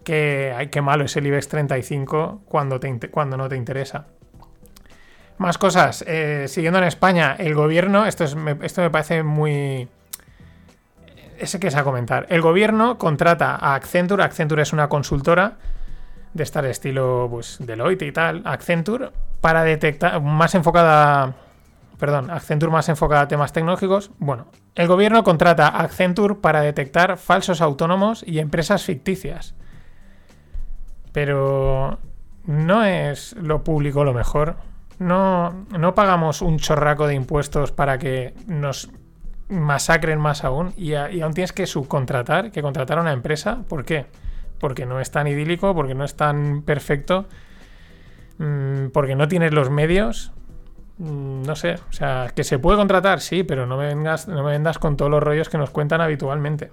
que, 0.04 0.54
ay, 0.56 0.68
qué 0.68 0.80
malo 0.80 1.04
es 1.04 1.16
el 1.16 1.26
IBEX 1.26 1.48
35 1.48 2.42
cuando, 2.46 2.78
te, 2.78 3.10
cuando 3.10 3.36
no 3.36 3.48
te 3.48 3.56
interesa. 3.56 4.06
Más 5.38 5.58
cosas. 5.58 6.04
Eh, 6.06 6.46
siguiendo 6.48 6.78
en 6.78 6.84
España, 6.84 7.34
el 7.38 7.54
gobierno, 7.54 8.06
esto, 8.06 8.24
es, 8.24 8.34
me, 8.34 8.56
esto 8.62 8.80
me 8.82 8.90
parece 8.90 9.22
muy... 9.22 9.88
Ese 11.38 11.60
que 11.60 11.68
es 11.68 11.76
a 11.76 11.84
comentar. 11.84 12.26
El 12.30 12.42
gobierno 12.42 12.98
contrata 12.98 13.54
a 13.54 13.74
Accenture. 13.74 14.24
Accenture 14.24 14.62
es 14.62 14.72
una 14.72 14.88
consultora 14.88 15.58
de 16.34 16.42
estar 16.42 16.64
estilo 16.64 17.28
pues, 17.30 17.58
Deloitte 17.60 18.02
y 18.02 18.12
tal. 18.12 18.42
Accenture 18.44 19.10
para 19.40 19.64
detectar, 19.64 20.20
más 20.20 20.54
enfocada... 20.54 21.34
Perdón, 21.98 22.30
Accenture 22.30 22.70
más 22.70 22.88
enfocada 22.88 23.22
a 23.22 23.28
temas 23.28 23.52
tecnológicos. 23.52 24.12
Bueno, 24.18 24.46
el 24.76 24.86
gobierno 24.86 25.24
contrata 25.24 25.66
a 25.66 25.80
Accenture 25.80 26.36
para 26.36 26.60
detectar 26.60 27.18
falsos 27.18 27.60
autónomos 27.60 28.22
y 28.24 28.38
empresas 28.38 28.84
ficticias. 28.84 29.56
Pero 31.12 31.98
no 32.44 32.84
es 32.84 33.34
lo 33.34 33.64
público 33.64 34.04
lo 34.04 34.14
mejor. 34.14 34.56
No, 35.00 35.66
no 35.76 35.94
pagamos 35.94 36.40
un 36.40 36.58
chorraco 36.58 37.08
de 37.08 37.14
impuestos 37.14 37.72
para 37.72 37.98
que 37.98 38.34
nos 38.46 38.90
masacren 39.48 40.20
más 40.20 40.44
aún 40.44 40.72
y, 40.76 40.94
aún 40.94 41.34
tienes 41.34 41.52
que 41.52 41.66
subcontratar, 41.66 42.50
que 42.50 42.62
contratar 42.62 42.98
a 42.98 43.02
una 43.02 43.12
empresa. 43.12 43.64
¿Por 43.68 43.84
qué? 43.84 44.06
Porque 44.58 44.86
no 44.86 45.00
es 45.00 45.10
tan 45.10 45.26
idílico, 45.26 45.74
porque 45.74 45.94
no 45.94 46.04
es 46.04 46.16
tan 46.16 46.62
perfecto, 46.62 47.26
mm, 48.38 48.88
porque 48.92 49.14
no 49.14 49.28
tienes 49.28 49.52
los 49.52 49.70
medios. 49.70 50.32
Mm, 50.98 51.42
no 51.42 51.54
sé, 51.54 51.74
o 51.74 51.92
sea, 51.92 52.32
que 52.34 52.42
se 52.44 52.58
puede 52.58 52.76
contratar, 52.76 53.20
sí, 53.20 53.44
pero 53.44 53.66
no 53.66 53.76
me 53.76 53.86
vengas, 53.86 54.26
no 54.26 54.42
me 54.42 54.50
vendas 54.50 54.78
con 54.78 54.96
todos 54.96 55.10
los 55.10 55.22
rollos 55.22 55.48
que 55.48 55.58
nos 55.58 55.70
cuentan 55.70 56.00
habitualmente. 56.00 56.70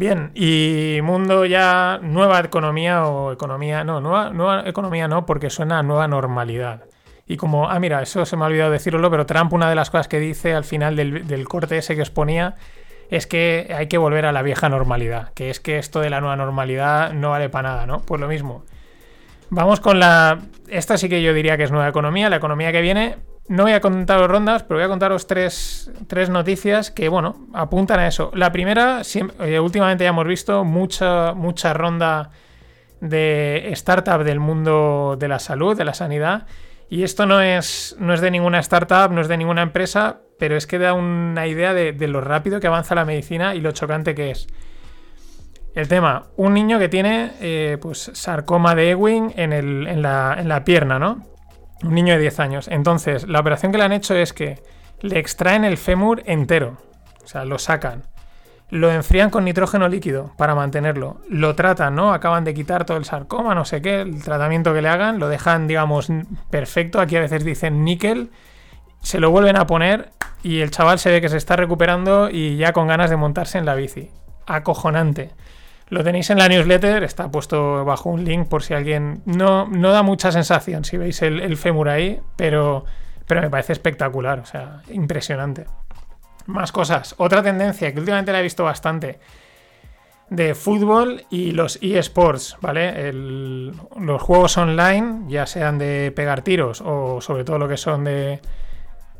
Bien, 0.00 0.30
y 0.34 1.00
mundo 1.02 1.44
ya 1.44 2.00
nueva 2.02 2.40
economía 2.40 3.04
o 3.04 3.32
economía, 3.32 3.84
no, 3.84 4.00
nueva, 4.00 4.30
nueva 4.30 4.66
economía 4.66 5.08
no, 5.08 5.26
porque 5.26 5.50
suena 5.50 5.78
a 5.78 5.82
nueva 5.82 6.08
normalidad. 6.08 6.84
Y 7.30 7.36
como, 7.36 7.70
ah, 7.70 7.78
mira, 7.78 8.02
eso 8.02 8.26
se 8.26 8.36
me 8.36 8.42
ha 8.42 8.48
olvidado 8.48 8.72
decirlo, 8.72 9.08
pero 9.08 9.24
Trump, 9.24 9.52
una 9.52 9.68
de 9.68 9.76
las 9.76 9.88
cosas 9.88 10.08
que 10.08 10.18
dice 10.18 10.52
al 10.52 10.64
final 10.64 10.96
del, 10.96 11.44
corte 11.46 11.78
ese 11.78 11.94
que 11.94 12.02
os 12.02 12.10
ponía, 12.10 12.56
es 13.08 13.28
que 13.28 13.72
hay 13.72 13.86
que 13.86 13.98
volver 13.98 14.26
a 14.26 14.32
la 14.32 14.42
vieja 14.42 14.68
normalidad, 14.68 15.32
que 15.34 15.48
es 15.48 15.60
que 15.60 15.78
esto 15.78 16.00
de 16.00 16.10
la 16.10 16.20
nueva 16.20 16.34
normalidad 16.34 17.12
no 17.12 17.30
vale 17.30 17.48
para 17.48 17.68
nada, 17.68 17.86
¿no? 17.86 18.00
Pues 18.00 18.20
lo 18.20 18.26
mismo. 18.26 18.64
Vamos 19.48 19.78
con 19.78 20.00
la... 20.00 20.40
Esta 20.66 20.98
sí 20.98 21.08
que 21.08 21.22
yo 21.22 21.32
diría 21.32 21.56
que 21.56 21.62
es 21.62 21.70
nueva 21.70 21.86
economía, 21.86 22.28
la 22.30 22.34
economía 22.34 22.72
que 22.72 22.80
viene, 22.80 23.18
no 23.46 23.62
voy 23.62 23.74
a 23.74 23.80
contaros 23.80 24.26
rondas, 24.26 24.64
pero 24.64 24.78
voy 24.78 24.86
a 24.86 24.88
contaros 24.88 25.28
tres, 25.28 25.88
noticias 26.30 26.90
que, 26.90 27.08
bueno, 27.08 27.46
apuntan 27.52 28.00
a 28.00 28.08
eso. 28.08 28.32
La 28.34 28.50
primera, 28.50 29.02
eh, 29.38 29.60
últimamente 29.60 30.02
ya 30.02 30.10
hemos 30.10 30.26
visto 30.26 30.64
mucha, 30.64 31.32
mucha 31.34 31.74
ronda 31.74 32.32
de 33.00 33.68
startup 33.74 34.24
del 34.24 34.40
mundo 34.40 35.14
de 35.16 35.28
la 35.28 35.38
salud, 35.38 35.78
de 35.78 35.84
la 35.84 35.94
sanidad. 35.94 36.48
Y 36.90 37.04
esto 37.04 37.24
no 37.24 37.40
es, 37.40 37.96
no 38.00 38.12
es 38.12 38.20
de 38.20 38.32
ninguna 38.32 38.58
startup, 38.58 39.12
no 39.12 39.20
es 39.20 39.28
de 39.28 39.36
ninguna 39.36 39.62
empresa, 39.62 40.22
pero 40.40 40.56
es 40.56 40.66
que 40.66 40.80
da 40.80 40.92
una 40.92 41.46
idea 41.46 41.72
de, 41.72 41.94
lo 42.08 42.20
rápido 42.20 42.58
que 42.58 42.66
avanza 42.66 42.96
la 42.96 43.04
medicina 43.04 43.54
y 43.54 43.60
lo 43.60 43.70
chocante 43.70 44.16
que 44.16 44.32
es. 44.32 44.48
El 45.76 45.86
tema, 45.86 46.26
un 46.36 46.52
niño 46.52 46.80
que 46.80 46.88
tiene 46.88 47.30
eh, 47.40 47.78
pues 47.80 48.10
sarcoma 48.14 48.74
de 48.74 48.90
Ewing 48.90 49.34
en, 49.36 49.52
en, 49.52 50.02
la, 50.02 50.34
en 50.36 50.48
la 50.48 50.64
pierna, 50.64 50.98
¿no? 50.98 51.24
Un 51.84 51.94
niño 51.94 52.14
de 52.14 52.20
10 52.20 52.40
años. 52.40 52.66
Entonces, 52.66 53.28
la 53.28 53.38
operación 53.38 53.70
que 53.70 53.78
le 53.78 53.84
han 53.84 53.92
hecho 53.92 54.16
es 54.16 54.32
que 54.32 54.60
le 55.00 55.20
extraen 55.20 55.64
el 55.64 55.76
fémur 55.76 56.24
entero. 56.26 56.76
O 57.22 57.26
sea, 57.28 57.44
lo 57.44 57.60
sacan. 57.60 58.02
Lo 58.70 58.90
enfrían 58.90 59.30
con 59.30 59.44
nitrógeno 59.44 59.88
líquido 59.88 60.32
para 60.36 60.54
mantenerlo. 60.54 61.20
Lo 61.28 61.56
tratan, 61.56 61.96
¿no? 61.96 62.12
Acaban 62.12 62.44
de 62.44 62.54
quitar 62.54 62.84
todo 62.84 62.96
el 62.96 63.04
sarcoma, 63.04 63.54
no 63.54 63.64
sé 63.64 63.82
qué, 63.82 64.00
el 64.00 64.22
tratamiento 64.22 64.72
que 64.72 64.80
le 64.80 64.88
hagan. 64.88 65.18
Lo 65.18 65.28
dejan, 65.28 65.66
digamos, 65.66 66.08
perfecto. 66.50 67.00
Aquí 67.00 67.16
a 67.16 67.20
veces 67.20 67.44
dicen 67.44 67.84
níquel. 67.84 68.30
Se 69.02 69.18
lo 69.18 69.30
vuelven 69.30 69.56
a 69.56 69.66
poner 69.66 70.10
y 70.42 70.60
el 70.60 70.70
chaval 70.70 70.98
se 70.98 71.10
ve 71.10 71.20
que 71.20 71.28
se 71.28 71.36
está 71.36 71.56
recuperando 71.56 72.30
y 72.30 72.56
ya 72.56 72.72
con 72.72 72.86
ganas 72.86 73.10
de 73.10 73.16
montarse 73.16 73.58
en 73.58 73.66
la 73.66 73.74
bici. 73.74 74.10
Acojonante. 74.46 75.30
Lo 75.88 76.04
tenéis 76.04 76.30
en 76.30 76.38
la 76.38 76.48
newsletter, 76.48 77.02
está 77.02 77.28
puesto 77.30 77.84
bajo 77.84 78.10
un 78.10 78.24
link 78.24 78.46
por 78.46 78.62
si 78.62 78.74
alguien... 78.74 79.22
No, 79.24 79.66
no 79.66 79.90
da 79.90 80.04
mucha 80.04 80.30
sensación 80.30 80.84
si 80.84 80.96
veis 80.96 81.20
el, 81.22 81.40
el 81.40 81.56
fémur 81.56 81.88
ahí, 81.88 82.20
pero, 82.36 82.84
pero 83.26 83.40
me 83.40 83.50
parece 83.50 83.72
espectacular, 83.72 84.38
o 84.38 84.46
sea, 84.46 84.82
impresionante. 84.90 85.66
Más 86.50 86.72
cosas. 86.72 87.14
Otra 87.18 87.42
tendencia 87.42 87.92
que 87.92 88.00
últimamente 88.00 88.32
la 88.32 88.40
he 88.40 88.42
visto 88.42 88.64
bastante 88.64 89.18
de 90.30 90.54
fútbol 90.54 91.24
y 91.28 91.50
los 91.50 91.78
eSports, 91.82 92.56
¿vale? 92.60 93.12
los 93.12 94.22
juegos 94.22 94.56
online, 94.56 95.24
ya 95.26 95.46
sean 95.46 95.78
de 95.78 96.12
pegar 96.14 96.42
tiros 96.42 96.80
o 96.84 97.20
sobre 97.20 97.44
todo 97.44 97.58
lo 97.58 97.68
que 97.68 97.76
son 97.76 98.04
de, 98.04 98.40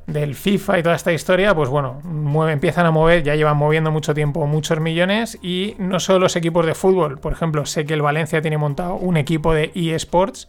del 0.06 0.36
FIFA 0.36 0.78
y 0.78 0.82
toda 0.84 0.94
esta 0.94 1.12
historia, 1.12 1.52
pues 1.52 1.68
bueno, 1.68 2.00
empiezan 2.48 2.86
a 2.86 2.92
mover, 2.92 3.24
ya 3.24 3.34
llevan 3.34 3.56
moviendo 3.56 3.90
mucho 3.90 4.14
tiempo 4.14 4.46
muchos 4.46 4.78
millones 4.80 5.36
y 5.42 5.74
no 5.78 5.98
solo 5.98 6.20
los 6.20 6.36
equipos 6.36 6.64
de 6.64 6.76
fútbol, 6.76 7.18
por 7.18 7.32
ejemplo, 7.32 7.66
sé 7.66 7.84
que 7.84 7.94
el 7.94 8.02
Valencia 8.02 8.40
tiene 8.40 8.56
montado 8.56 8.94
un 8.94 9.16
equipo 9.16 9.52
de 9.52 9.72
eSports, 9.74 10.48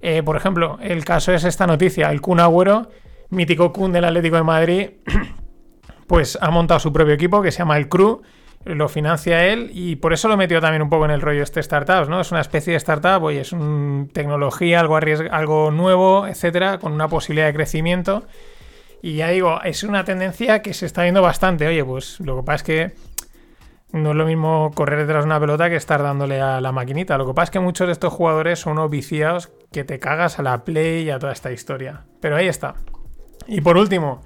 eh, 0.00 0.22
por 0.24 0.36
ejemplo, 0.36 0.78
el 0.82 1.04
caso 1.04 1.32
es 1.32 1.44
esta 1.44 1.68
noticia, 1.68 2.10
el 2.10 2.20
Kun 2.20 2.40
Agüero, 2.40 2.88
mítico 3.30 3.72
Kun 3.72 3.92
del 3.92 4.04
Atlético 4.04 4.36
de 4.36 4.42
Madrid, 4.42 4.90
pues 6.06 6.38
ha 6.40 6.50
montado 6.50 6.80
su 6.80 6.92
propio 6.92 7.14
equipo 7.14 7.42
que 7.42 7.52
se 7.52 7.58
llama 7.58 7.76
el 7.76 7.88
Crew, 7.88 8.22
lo 8.64 8.88
financia 8.88 9.44
él 9.46 9.70
y 9.74 9.96
por 9.96 10.12
eso 10.12 10.28
lo 10.28 10.36
metió 10.36 10.60
también 10.60 10.82
un 10.82 10.88
poco 10.88 11.04
en 11.04 11.10
el 11.10 11.20
rollo 11.20 11.42
este 11.42 11.62
startups, 11.62 12.08
¿no? 12.08 12.20
Es 12.20 12.30
una 12.30 12.40
especie 12.40 12.72
de 12.72 12.78
startup, 12.78 13.22
oye, 13.22 13.40
es 13.40 13.52
una 13.52 14.06
tecnología, 14.12 14.80
algo, 14.80 14.96
algo 14.96 15.70
nuevo, 15.70 16.26
etcétera, 16.26 16.78
con 16.78 16.92
una 16.92 17.08
posibilidad 17.08 17.46
de 17.46 17.54
crecimiento 17.54 18.24
y 19.04 19.16
ya 19.16 19.28
digo, 19.28 19.60
es 19.62 19.82
una 19.82 20.02
tendencia 20.02 20.62
que 20.62 20.72
se 20.72 20.86
está 20.86 21.02
viendo 21.02 21.20
bastante. 21.20 21.66
Oye, 21.66 21.84
pues 21.84 22.20
lo 22.20 22.36
que 22.36 22.42
pasa 22.42 22.56
es 22.56 22.62
que 22.62 22.94
no 23.92 24.12
es 24.12 24.16
lo 24.16 24.24
mismo 24.24 24.70
correr 24.74 25.00
detrás 25.00 25.24
de 25.24 25.26
una 25.26 25.38
pelota 25.38 25.68
que 25.68 25.76
estar 25.76 26.02
dándole 26.02 26.40
a 26.40 26.58
la 26.62 26.72
maquinita. 26.72 27.18
Lo 27.18 27.26
que 27.26 27.34
pasa 27.34 27.44
es 27.44 27.50
que 27.50 27.60
muchos 27.60 27.86
de 27.86 27.92
estos 27.92 28.14
jugadores 28.14 28.60
son 28.60 28.78
unos 28.78 28.90
que 29.70 29.84
te 29.84 29.98
cagas 29.98 30.38
a 30.38 30.42
la 30.42 30.64
play 30.64 31.02
y 31.02 31.10
a 31.10 31.18
toda 31.18 31.34
esta 31.34 31.52
historia. 31.52 32.06
Pero 32.22 32.36
ahí 32.36 32.48
está. 32.48 32.76
Y 33.46 33.60
por 33.60 33.76
último, 33.76 34.22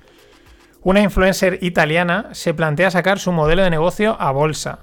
una 0.83 1.01
influencer 1.01 1.59
italiana 1.63 2.29
se 2.33 2.55
plantea 2.55 2.91
sacar 2.91 3.19
su 3.19 3.33
modelo 3.33 3.63
de 3.63 3.71
negocio 3.71 4.17
a 4.21 4.31
bolsa. 4.31 4.81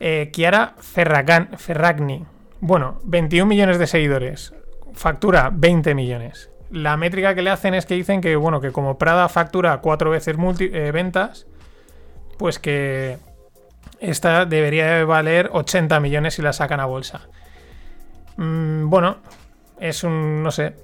Eh, 0.00 0.30
Chiara 0.32 0.74
Ferragni. 0.78 2.24
Bueno, 2.60 3.00
21 3.04 3.46
millones 3.46 3.78
de 3.78 3.86
seguidores. 3.86 4.54
Factura 4.92 5.50
20 5.52 5.94
millones 5.94 6.50
la 6.70 6.96
métrica 6.96 7.34
que 7.34 7.42
le 7.42 7.50
hacen 7.50 7.74
es 7.74 7.86
que 7.86 7.94
dicen 7.94 8.20
que, 8.20 8.36
bueno, 8.36 8.60
que 8.60 8.72
como 8.72 8.98
Prada 8.98 9.28
factura 9.28 9.78
cuatro 9.78 10.10
veces 10.10 10.36
eh, 10.60 10.90
ventas, 10.92 11.46
pues 12.38 12.58
que 12.58 13.18
esta 14.00 14.44
debería 14.44 15.04
valer 15.04 15.50
80 15.52 16.00
millones 16.00 16.34
si 16.34 16.42
la 16.42 16.52
sacan 16.52 16.80
a 16.80 16.86
bolsa. 16.86 17.28
Mm, 18.36 18.88
bueno, 18.88 19.18
es 19.80 20.04
un, 20.04 20.42
no 20.42 20.50
sé. 20.50 20.74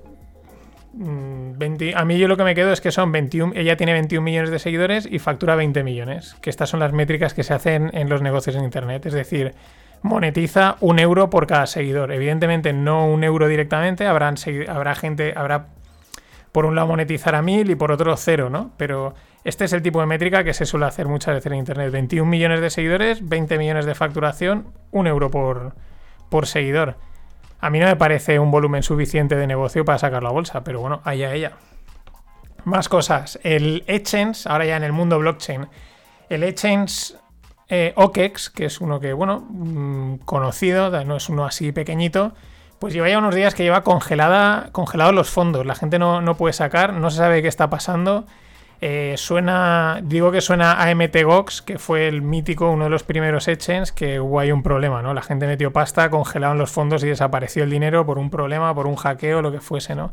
20, 0.94 1.94
mm, 1.94 1.98
a 1.98 2.04
mí 2.04 2.18
yo 2.18 2.28
lo 2.28 2.36
que 2.36 2.44
me 2.44 2.54
quedo 2.54 2.72
es 2.72 2.80
que 2.80 2.90
son 2.90 3.12
21, 3.12 3.52
ella 3.56 3.76
tiene 3.76 3.92
21 3.92 4.24
millones 4.24 4.50
de 4.50 4.58
seguidores 4.58 5.08
y 5.10 5.18
factura 5.18 5.56
20 5.56 5.82
millones, 5.84 6.36
que 6.40 6.50
estas 6.50 6.70
son 6.70 6.80
las 6.80 6.92
métricas 6.92 7.34
que 7.34 7.42
se 7.42 7.54
hacen 7.54 7.90
en 7.94 8.08
los 8.08 8.22
negocios 8.22 8.56
en 8.56 8.64
Internet, 8.64 9.06
es 9.06 9.12
decir, 9.12 9.54
monetiza 10.02 10.76
un 10.80 10.98
euro 10.98 11.30
por 11.30 11.46
cada 11.46 11.66
seguidor. 11.66 12.12
Evidentemente 12.12 12.72
no 12.72 13.06
un 13.06 13.24
euro 13.24 13.48
directamente, 13.48 14.06
habrá 14.06 14.34
gente, 14.94 15.32
habrá 15.36 15.66
por 16.52 16.66
un 16.66 16.74
lado 16.74 16.88
monetizar 16.88 17.34
a 17.34 17.42
mil 17.42 17.70
y 17.70 17.74
por 17.74 17.90
otro 17.90 18.14
cero, 18.16 18.50
¿no? 18.50 18.72
Pero 18.76 19.14
este 19.44 19.64
es 19.64 19.72
el 19.72 19.82
tipo 19.82 20.00
de 20.00 20.06
métrica 20.06 20.44
que 20.44 20.52
se 20.52 20.66
suele 20.66 20.86
hacer 20.86 21.08
muchas 21.08 21.34
veces 21.34 21.50
en 21.50 21.58
Internet. 21.58 21.90
21 21.90 22.28
millones 22.28 22.60
de 22.60 22.70
seguidores, 22.70 23.26
20 23.26 23.58
millones 23.58 23.86
de 23.86 23.94
facturación, 23.94 24.66
un 24.90 25.06
euro 25.06 25.30
por, 25.30 25.74
por 26.28 26.46
seguidor. 26.46 26.96
A 27.62 27.70
mí 27.70 27.78
no 27.78 27.86
me 27.86 27.94
parece 27.94 28.40
un 28.40 28.50
volumen 28.50 28.82
suficiente 28.82 29.36
de 29.36 29.46
negocio 29.46 29.84
para 29.84 29.96
sacar 29.96 30.20
la 30.24 30.30
bolsa, 30.30 30.64
pero 30.64 30.80
bueno, 30.80 31.00
allá 31.04 31.32
ella. 31.32 31.52
Más 32.64 32.88
cosas. 32.88 33.38
El 33.44 33.84
Exchange, 33.86 34.48
ahora 34.48 34.64
ya 34.66 34.76
en 34.76 34.82
el 34.82 34.90
mundo 34.90 35.16
blockchain, 35.20 35.68
el 36.28 36.42
Exchange 36.42 37.14
eh, 37.68 37.92
OKEX, 37.94 38.50
que 38.50 38.64
es 38.64 38.80
uno 38.80 38.98
que, 38.98 39.12
bueno, 39.12 39.46
mm, 39.48 40.16
conocido, 40.24 41.04
no 41.04 41.16
es 41.16 41.28
uno 41.28 41.44
así 41.44 41.70
pequeñito, 41.70 42.34
pues 42.80 42.94
lleva 42.94 43.08
ya 43.08 43.18
unos 43.18 43.34
días 43.36 43.54
que 43.54 43.62
lleva 43.62 43.84
congelada, 43.84 44.70
congelados 44.72 45.14
los 45.14 45.30
fondos. 45.30 45.64
La 45.64 45.76
gente 45.76 46.00
no, 46.00 46.20
no 46.20 46.36
puede 46.36 46.54
sacar, 46.54 46.92
no 46.92 47.12
se 47.12 47.18
sabe 47.18 47.42
qué 47.42 47.48
está 47.48 47.70
pasando. 47.70 48.26
Eh, 48.84 49.14
suena, 49.16 50.00
digo 50.02 50.32
que 50.32 50.40
suena 50.40 50.82
a 50.82 50.92
MTGOX, 50.92 51.62
que 51.62 51.78
fue 51.78 52.08
el 52.08 52.20
mítico, 52.20 52.68
uno 52.68 52.84
de 52.84 52.90
los 52.90 53.04
primeros 53.04 53.46
exchanges, 53.46 53.92
que 53.92 54.18
hubo 54.18 54.40
ahí 54.40 54.50
un 54.50 54.64
problema, 54.64 55.02
¿no? 55.02 55.14
La 55.14 55.22
gente 55.22 55.46
metió 55.46 55.72
pasta, 55.72 56.10
congelaron 56.10 56.58
los 56.58 56.72
fondos 56.72 57.04
y 57.04 57.06
desapareció 57.06 57.62
el 57.62 57.70
dinero 57.70 58.04
por 58.04 58.18
un 58.18 58.28
problema, 58.28 58.74
por 58.74 58.88
un 58.88 58.96
hackeo, 58.96 59.40
lo 59.40 59.52
que 59.52 59.60
fuese, 59.60 59.94
¿no? 59.94 60.12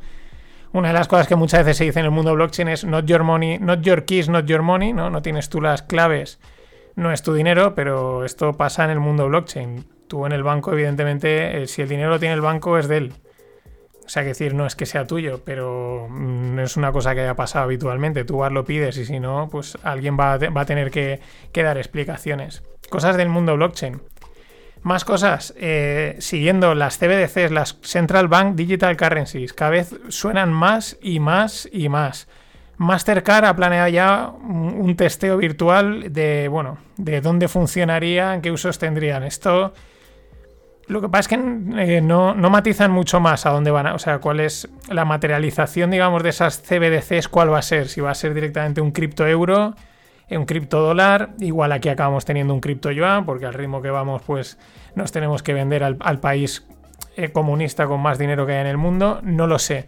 Una 0.72 0.90
de 0.90 0.94
las 0.94 1.08
cosas 1.08 1.28
que 1.28 1.36
muchas 1.36 1.62
veces 1.62 1.78
se 1.78 1.86
dice 1.86 1.98
en 1.98 2.06
el 2.06 2.12
mundo 2.12 2.36
blockchain 2.36 2.68
es 2.68 2.86
not 2.86 3.06
your 3.06 3.24
money, 3.24 3.58
not 3.58 3.82
your 3.82 4.06
keys, 4.06 4.30
not 4.30 4.46
your 4.46 4.62
money, 4.62 4.94
¿no? 4.94 5.10
No 5.10 5.24
tienes 5.24 5.50
tú 5.50 5.62
las 5.62 5.82
claves, 5.82 6.40
no 6.96 7.12
es 7.12 7.24
tu 7.24 7.34
dinero, 7.34 7.74
pero 7.74 8.24
esto 8.24 8.54
pasa 8.54 8.84
en 8.86 8.92
el 8.92 9.00
mundo 9.00 9.28
blockchain. 9.30 9.88
Tú 10.08 10.28
en 10.28 10.32
el 10.32 10.44
banco, 10.44 10.74
evidentemente, 10.74 11.64
eh, 11.64 11.66
si 11.66 11.82
el 11.82 11.90
dinero 11.90 12.12
lo 12.12 12.20
tiene 12.20 12.36
el 12.36 12.42
banco, 12.42 12.78
es 12.78 12.88
de 12.88 12.98
él. 12.98 13.14
O 14.10 14.12
sea, 14.12 14.24
que 14.24 14.30
decir, 14.30 14.56
no 14.56 14.66
es 14.66 14.76
que 14.76 14.88
sea 14.88 15.06
tuyo, 15.06 15.44
pero 15.46 16.08
no 16.10 16.16
mm, 16.16 16.60
es 16.62 16.78
una 16.78 16.92
cosa 16.92 17.14
que 17.14 17.22
haya 17.22 17.36
pasado 17.36 17.66
habitualmente. 17.66 18.26
Tú 18.26 18.38
vas, 18.38 18.52
lo 18.52 18.66
pides 18.66 18.98
y 18.98 19.06
si 19.06 19.20
no, 19.20 19.50
pues 19.52 19.78
alguien 19.84 20.18
va 20.20 20.34
a, 20.34 20.66
tener 20.66 20.90
que, 20.90 21.22
dar 21.54 21.78
explicaciones. 21.78 22.64
Cosas 22.90 23.18
del 23.18 23.30
mundo 23.30 23.56
blockchain. 23.56 24.02
Más 24.82 25.06
cosas, 25.06 25.54
eh, 25.58 26.16
siguiendo 26.18 26.74
las 26.74 26.98
CBDCs, 26.98 27.52
las 27.52 27.78
Central 27.84 28.28
Bank 28.28 28.56
Digital 28.56 28.98
Currencies, 28.98 29.54
cada 29.54 29.70
vez 29.70 29.96
suenan 30.08 30.52
más 30.54 30.98
y 31.04 31.20
más 31.20 31.70
y 31.72 31.88
más. 31.88 32.28
Mastercard 32.78 33.46
ha 33.46 33.56
planeado 33.56 33.90
ya 33.90 34.32
un, 34.42 34.96
testeo 34.96 35.38
virtual 35.38 36.12
de, 36.12 36.48
bueno, 36.48 36.80
de 36.98 37.22
dónde 37.22 37.48
funcionaría, 37.48 38.40
qué 38.42 38.50
usos 38.52 38.80
tendrían. 38.80 39.22
Esto 39.22 39.72
lo 40.90 41.02
que 41.02 41.08
pasa 41.08 41.20
es 41.20 41.28
que 41.28 41.36
eh, 41.36 42.02
no, 42.02 42.34
matizan 42.34 42.90
mucho 42.90 43.20
más 43.20 43.46
a 43.46 43.52
dónde 43.52 43.70
van, 43.70 43.86
o 43.88 44.00
sea, 44.00 44.18
cuál 44.18 44.40
es 44.40 44.68
la 44.90 45.06
materialización, 45.06 45.92
digamos, 45.92 46.24
de 46.24 46.30
esas 46.30 46.64
CBDCs, 46.64 47.28
cuál 47.28 47.54
va 47.54 47.60
a 47.60 47.62
ser, 47.62 47.88
si 47.90 48.02
va 48.02 48.10
a 48.10 48.16
ser 48.16 48.34
directamente 48.34 48.82
un 48.82 48.92
cripto 48.92 49.28
euro, 49.28 49.76
un 50.32 50.46
cripto 50.46 50.82
dólar, 50.82 51.30
igual 51.40 51.74
aquí 51.74 51.90
acabamos 51.90 52.26
teniendo 52.26 52.56
un 52.56 52.60
cripto 52.60 52.90
yuan, 52.90 53.24
porque 53.28 53.46
al 53.46 53.54
ritmo 53.54 53.84
que 53.84 53.92
vamos, 53.92 54.24
pues 54.24 54.58
nos 54.96 55.12
tenemos 55.12 55.44
que 55.44 55.54
vender 55.54 55.84
al, 55.84 56.20
país 56.20 56.66
eh, 57.16 57.32
comunista 57.32 57.86
con 57.86 58.02
más 58.02 58.18
dinero 58.18 58.48
que 58.48 58.54
hay 58.54 58.62
en 58.62 58.68
el 58.68 58.78
mundo, 58.78 59.20
no 59.22 59.46
lo 59.46 59.60
sé. 59.60 59.86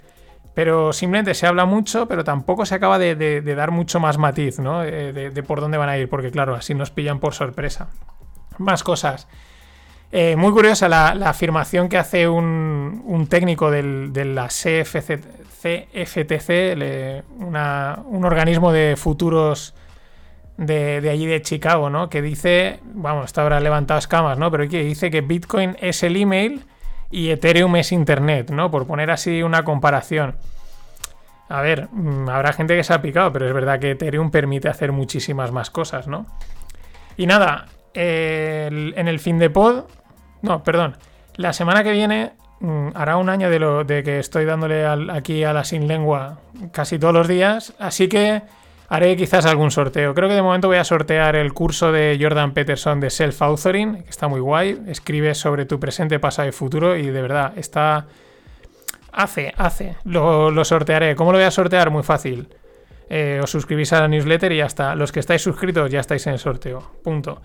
Pero 0.54 0.94
simplemente 0.94 1.34
se 1.34 1.48
habla 1.48 1.66
mucho, 1.66 2.08
pero 2.08 2.24
tampoco 2.24 2.64
se 2.68 2.76
acaba 2.76 3.00
de, 3.00 3.42
dar 3.42 3.72
mucho 3.72 4.00
más 4.00 4.20
matiz, 4.20 4.60
¿no? 4.60 4.84
Eh, 4.84 5.32
de 5.32 5.44
por 5.44 5.62
dónde 5.62 5.80
van 5.80 5.90
a 5.90 5.98
ir, 5.98 6.10
porque 6.10 6.30
claro, 6.30 6.54
así 6.54 6.76
nos 6.76 6.92
pillan 6.92 7.20
por 7.20 7.34
sorpresa. 7.34 7.88
Más 8.60 8.84
cosas. 8.84 9.28
Eh, 10.14 10.36
muy 10.36 10.52
curiosa 10.52 10.90
la, 10.90 11.12
afirmación 11.30 11.88
que 11.88 11.98
hace 11.98 12.28
un, 12.28 13.28
técnico 13.30 13.72
de 13.72 14.26
la 14.26 14.48
CFTC, 14.48 15.88
un 17.40 18.26
organismo 18.26 18.74
de 18.74 18.96
futuros 18.98 19.74
de, 20.58 21.10
allí 21.10 21.26
de 21.26 21.42
Chicago, 21.42 21.90
¿no? 21.90 22.10
Que 22.10 22.22
dice, 22.22 22.80
vamos, 22.94 23.26
está 23.26 23.44
ahora 23.44 23.62
levantado 23.62 24.00
escamas, 24.00 24.38
¿no? 24.38 24.52
Pero 24.52 24.68
que 24.68 24.84
dice 24.84 25.10
que 25.10 25.22
Bitcoin 25.22 25.78
es 25.80 26.04
el 26.04 26.18
email 26.18 26.66
y 27.10 27.30
Ethereum 27.30 27.78
es 27.78 27.94
Internet, 27.94 28.52
¿no? 28.52 28.70
Por 28.70 28.86
poner 28.86 29.12
así 29.12 29.44
una 29.44 29.64
comparación. 29.64 30.36
A 31.48 31.62
ver, 31.62 31.88
mm, 31.92 32.28
habrá 32.30 32.52
gente 32.52 32.76
que 32.76 32.84
se 32.84 32.94
ha 32.94 33.02
picado, 33.02 33.32
pero 33.32 33.48
es 33.48 33.54
verdad 33.54 33.80
que 33.80 33.92
Ethereum 33.92 34.30
permite 34.30 34.68
hacer 34.68 34.92
muchísimas 34.92 35.52
más 35.52 35.70
cosas, 35.70 36.08
¿no? 36.08 36.26
Y 37.16 37.28
nada, 37.28 37.68
en 37.94 39.08
el 39.08 39.20
fin 39.20 39.40
de 39.40 39.50
pod 39.50 39.86
no, 40.42 40.64
perdón. 40.64 40.98
La 41.36 41.54
semana 41.54 41.84
que 41.84 41.92
viene 41.92 42.34
mm, 42.60 42.90
hará 42.96 43.18
un 43.18 43.30
año 43.30 43.50
de, 43.50 43.60
lo, 43.60 43.84
de 43.84 44.04
que 44.04 44.20
estoy 44.20 44.46
dándole 44.46 44.86
aquí 44.86 45.44
a 45.44 45.54
la 45.54 45.64
sin 45.64 45.88
lengua 45.88 46.40
casi 46.72 47.00
todos 47.00 47.14
los 47.14 47.28
días, 47.28 47.74
así 47.80 48.08
que 48.08 48.42
haré 48.90 49.16
quizás 49.16 49.46
algún 49.46 49.72
sorteo. 49.72 50.14
Creo 50.14 50.28
que 50.28 50.36
de 50.36 50.42
momento 50.42 50.68
voy 50.68 50.78
a 50.78 50.84
sortear 50.84 51.36
el 51.38 51.54
curso 51.54 51.92
de 51.92 52.18
Jordan 52.22 52.54
Peterson 52.54 53.00
de 53.00 53.08
Self-Authoring, 53.10 54.04
que 54.04 54.10
está 54.10 54.28
muy 54.28 54.42
guay. 54.42 54.82
Escribe 54.88 55.34
sobre 55.34 55.66
tu 55.66 55.80
presente, 55.80 56.20
pasado 56.20 56.50
y 56.50 56.52
futuro 56.52 56.96
y 56.98 57.08
de 57.08 57.22
verdad 57.22 57.54
está... 57.56 58.08
Hace, 59.14 59.54
hace. 59.58 59.98
Lo, 60.06 60.52
lo 60.52 60.64
sortearé. 60.64 61.16
¿Cómo 61.16 61.32
lo 61.32 61.38
voy 61.38 61.46
a 61.46 61.52
sortear? 61.52 61.90
Muy 61.90 62.04
fácil. 62.04 62.48
Eh, 63.10 63.42
os 63.44 63.50
suscribís 63.50 63.92
a 63.92 64.00
la 64.00 64.08
newsletter 64.08 64.54
y 64.54 64.58
ya 64.58 64.68
está. 64.68 64.96
Los 64.96 65.12
que 65.12 65.20
estáis 65.20 65.42
suscritos 65.42 65.92
ya 65.92 66.00
estáis 66.00 66.26
en 66.28 66.34
el 66.34 66.40
sorteo. 66.40 66.92
Punto. 67.04 67.42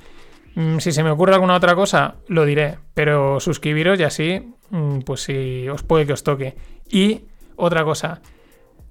Mm, 0.56 0.78
si 0.78 0.90
se 0.90 1.04
me 1.04 1.10
ocurre 1.10 1.34
alguna 1.34 1.54
otra 1.54 1.74
cosa, 1.74 2.14
lo 2.28 2.46
diré, 2.46 2.78
pero 2.94 3.40
suscribiros 3.40 4.00
y 4.00 4.04
así, 4.04 4.54
mm, 4.70 5.00
pues 5.00 5.20
si 5.20 5.68
os 5.68 5.82
puede 5.82 6.06
que 6.06 6.14
os 6.14 6.24
toque. 6.24 6.56
Y 6.88 7.24
otra 7.56 7.84
cosa, 7.84 8.22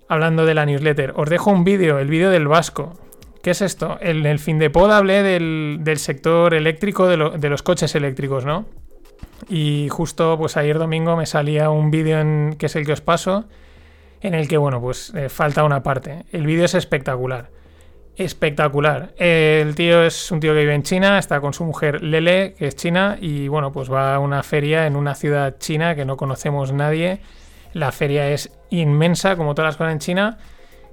hablando 0.07 0.45
de 0.45 0.53
la 0.53 0.67
newsletter, 0.67 1.13
os 1.15 1.27
dejo 1.27 1.49
un 1.49 1.63
vídeo, 1.63 1.97
el 1.97 2.07
vídeo 2.07 2.29
del 2.29 2.47
Vasco. 2.47 2.93
¿Qué 3.41 3.49
es 3.49 3.63
esto? 3.63 3.97
En 3.99 4.27
el 4.27 4.37
fin 4.37 4.59
de 4.59 4.69
pod 4.69 4.91
hablé 4.91 5.23
del, 5.23 5.97
sector 5.97 6.53
eléctrico, 6.53 7.07
de, 7.07 7.49
los 7.49 7.63
coches 7.63 7.95
eléctricos, 7.95 8.45
¿no? 8.45 8.65
Y 9.49 9.87
justo 9.89 10.37
pues 10.37 10.57
ayer 10.57 10.77
domingo 10.77 11.17
me 11.17 11.25
salía 11.25 11.71
un 11.71 11.89
vídeo 11.89 12.17
que 12.59 12.67
es 12.67 12.75
el 12.75 12.85
que 12.85 12.93
os 12.93 13.01
paso, 13.01 13.45
en 14.21 14.35
el 14.35 14.47
que, 14.47 14.57
bueno, 14.57 14.81
pues 14.81 15.13
eh, 15.15 15.29
falta 15.29 15.63
una 15.63 15.81
parte. 15.81 16.25
El 16.31 16.45
vídeo 16.45 16.65
es 16.65 16.75
espectacular 16.75 17.49
espectacular. 18.17 19.13
El 19.17 19.75
tío 19.75 20.03
es 20.03 20.31
un 20.31 20.39
tío 20.39 20.53
que 20.53 20.59
vive 20.59 20.73
en 20.73 20.83
China, 20.83 21.17
está 21.17 21.41
con 21.41 21.53
su 21.53 21.63
mujer 21.65 22.01
Lele, 22.01 22.53
que 22.57 22.67
es 22.67 22.75
china, 22.75 23.17
y 23.19 23.47
bueno, 23.47 23.71
pues 23.71 23.91
va 23.91 24.15
a 24.15 24.19
una 24.19 24.43
feria 24.43 24.87
en 24.87 24.95
una 24.95 25.15
ciudad 25.15 25.55
china 25.59 25.95
que 25.95 26.05
no 26.05 26.17
conocemos 26.17 26.71
nadie. 26.71 27.19
La 27.73 27.91
feria 27.91 28.29
es 28.29 28.51
inmensa, 28.69 29.35
como 29.35 29.53
todas 29.53 29.69
las 29.69 29.77
cosas 29.77 29.93
en 29.93 29.99
China. 29.99 30.37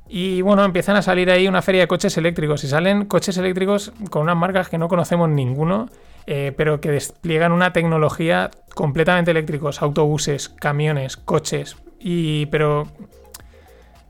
Y 0.08 0.42
bueno, 0.42 0.64
empiezan 0.64 0.96
a 0.96 1.02
salir 1.02 1.30
ahí 1.30 1.46
una 1.46 1.62
feria 1.62 1.82
de 1.82 1.86
coches 1.86 2.16
eléctricos. 2.18 2.64
Y 2.64 2.68
salen 2.68 3.06
coches 3.06 3.38
eléctricos 3.38 3.92
con 4.10 4.22
unas 4.22 4.36
marcas 4.36 4.68
que 4.68 4.78
no 4.78 4.88
conocemos 4.88 5.28
ninguno, 5.28 5.88
eh, 6.26 6.52
pero 6.56 6.80
que 6.80 6.90
despliegan 6.90 7.52
una 7.52 7.72
tecnología 7.72 8.50
completamente 8.74 9.30
eléctricos. 9.30 9.80
Autobuses, 9.80 10.48
camiones, 10.48 11.16
coches. 11.16 11.76
Y 12.00 12.46
pero 12.46 12.88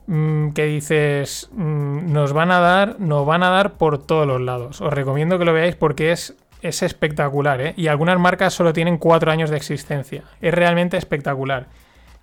que 0.07 0.65
dices, 0.65 1.49
mm, 1.53 2.13
nos 2.13 2.33
van 2.33 2.51
a 2.51 2.61
dar, 2.61 3.01
nos 3.01 3.27
van 3.27 3.43
a 3.43 3.51
dar 3.51 3.75
por 3.75 3.99
todos 3.99 4.27
los 4.27 4.41
lados. 4.41 4.81
Os 4.81 4.93
recomiendo 4.93 5.39
que 5.39 5.45
lo 5.45 5.53
veáis 5.53 5.77
porque 5.77 6.13
es, 6.13 6.35
es 6.61 6.83
espectacular, 6.83 7.61
¿eh? 7.61 7.75
Y 7.77 7.89
algunas 7.89 8.19
marcas 8.19 8.55
solo 8.55 8.73
tienen 8.73 8.99
cuatro 8.99 9.31
años 9.31 9.51
de 9.51 9.57
existencia. 9.57 10.25
Es 10.41 10.53
realmente 10.53 10.97
espectacular. 10.97 11.67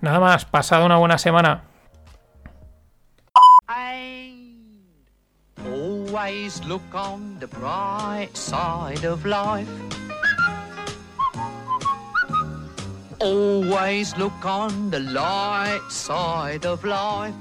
Nada 0.02 0.20
más, 0.20 0.46
pasado 0.46 0.86
una 0.86 0.98
buena 0.98 1.18
semana. 1.18 1.64
Always 5.66 6.64
look 6.66 6.82
on 6.94 7.38
the 7.40 7.48
bright 7.48 8.36
side 8.36 9.06
of 9.06 9.26
life. 9.26 9.70
Always 13.20 14.18
look 14.18 14.46
on 14.46 14.90
the 14.90 15.00
light 15.00 15.82
side 15.90 16.66
of 16.66 16.84
life. 16.86 17.36